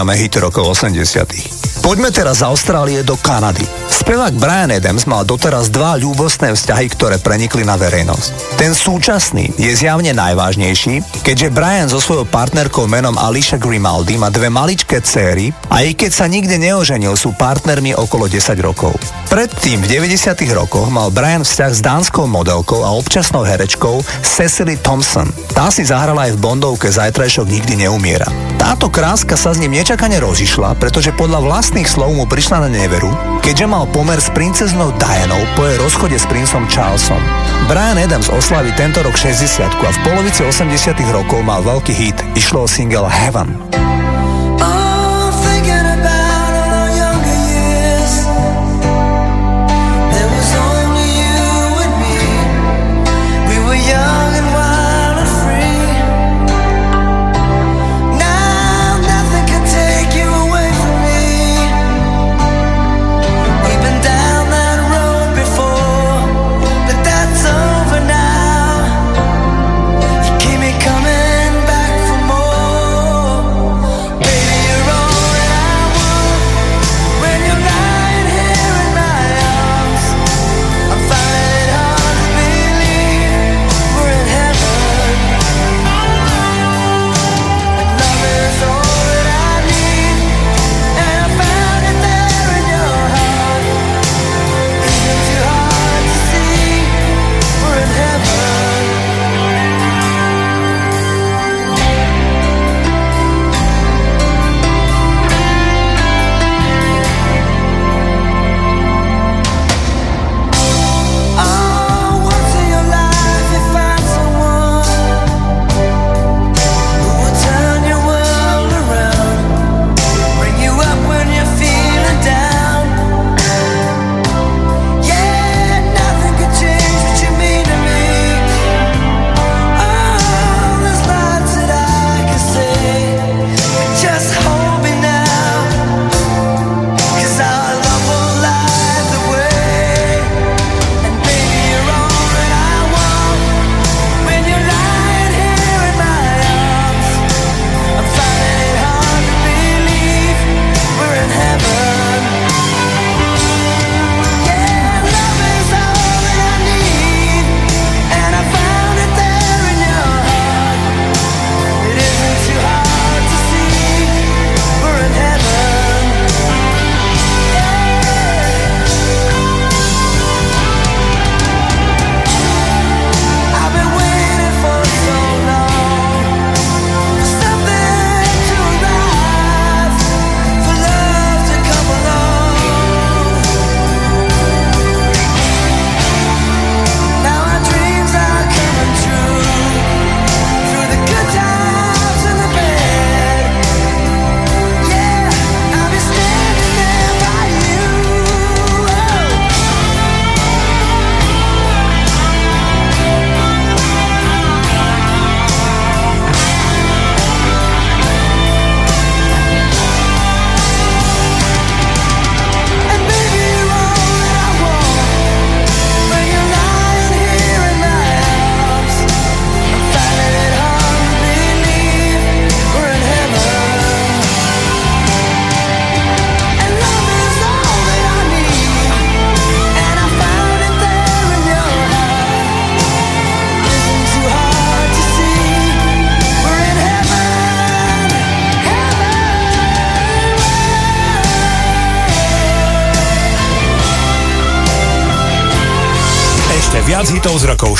spomíname 0.08 0.24
hity 0.24 0.40
rokov 0.40 0.64
80. 0.72 1.84
Poďme 1.84 2.08
teraz 2.08 2.40
z 2.40 2.48
Austrálie 2.48 3.04
do 3.04 3.20
Kanady. 3.20 3.64
Spevák 3.92 4.32
Brian 4.40 4.72
Adams 4.72 5.04
mal 5.04 5.20
doteraz 5.28 5.68
dva 5.68 6.00
ľúbostné 6.00 6.56
vzťahy, 6.56 6.86
ktoré 6.96 7.16
prenikli 7.20 7.60
na 7.60 7.76
verejnosť. 7.76 8.56
Ten 8.56 8.72
súčasný 8.72 9.52
je 9.60 9.68
zjavne 9.68 10.16
najvážnejší, 10.16 11.04
keďže 11.20 11.52
Brian 11.52 11.92
so 11.92 12.00
svojou 12.00 12.24
partnerkou 12.24 12.88
menom 12.88 13.20
Alicia 13.20 13.60
Grimaldi 13.60 14.16
má 14.16 14.32
dve 14.32 14.48
maličké 14.48 15.04
céry 15.04 15.52
a 15.68 15.84
i 15.84 15.92
keď 15.92 16.10
sa 16.12 16.24
nikdy 16.24 16.56
neoženil, 16.56 17.12
sú 17.12 17.36
partnermi 17.36 17.92
okolo 17.92 18.32
10 18.32 18.56
rokov. 18.64 18.96
Predtým 19.28 19.84
v 19.84 19.92
90. 19.92 20.40
rokoch 20.56 20.88
mal 20.88 21.12
Brian 21.12 21.44
vzťah 21.44 21.72
s 21.76 21.84
dánskou 21.84 22.24
modelkou 22.24 22.80
a 22.80 22.96
občasnou 22.96 23.44
herečkou 23.44 24.00
Cecily 24.24 24.80
Thompson. 24.80 25.28
Tá 25.52 25.68
si 25.68 25.84
zahrala 25.84 26.32
aj 26.32 26.40
v 26.40 26.40
Bondovke 26.40 26.88
Zajtrajšok 26.88 27.44
nikdy 27.44 27.84
neumiera. 27.84 28.47
Táto 28.68 28.92
kráska 28.92 29.32
sa 29.32 29.56
s 29.56 29.64
ním 29.64 29.80
nečakane 29.80 30.20
rozišla, 30.20 30.76
pretože 30.76 31.08
podľa 31.16 31.40
vlastných 31.40 31.88
slov 31.88 32.12
mu 32.12 32.28
prišla 32.28 32.68
na 32.68 32.84
neveru, 32.84 33.08
keďže 33.40 33.64
mal 33.64 33.88
pomer 33.88 34.20
s 34.20 34.28
princeznou 34.28 34.92
Dianou 35.00 35.40
po 35.56 35.64
jej 35.64 35.80
rozchode 35.80 36.20
s 36.20 36.28
princom 36.28 36.68
Charlesom. 36.68 37.16
Brian 37.64 37.96
Adams 37.96 38.28
oslaví 38.28 38.68
tento 38.76 39.00
rok 39.00 39.16
60 39.16 39.64
a 39.72 39.88
v 39.88 39.98
polovici 40.04 40.44
80 40.44 41.00
rokov 41.16 41.40
mal 41.40 41.64
veľký 41.64 41.96
hit. 41.96 42.20
Išlo 42.36 42.64
o 42.64 42.68
single 42.68 43.08
Heaven. 43.08 43.67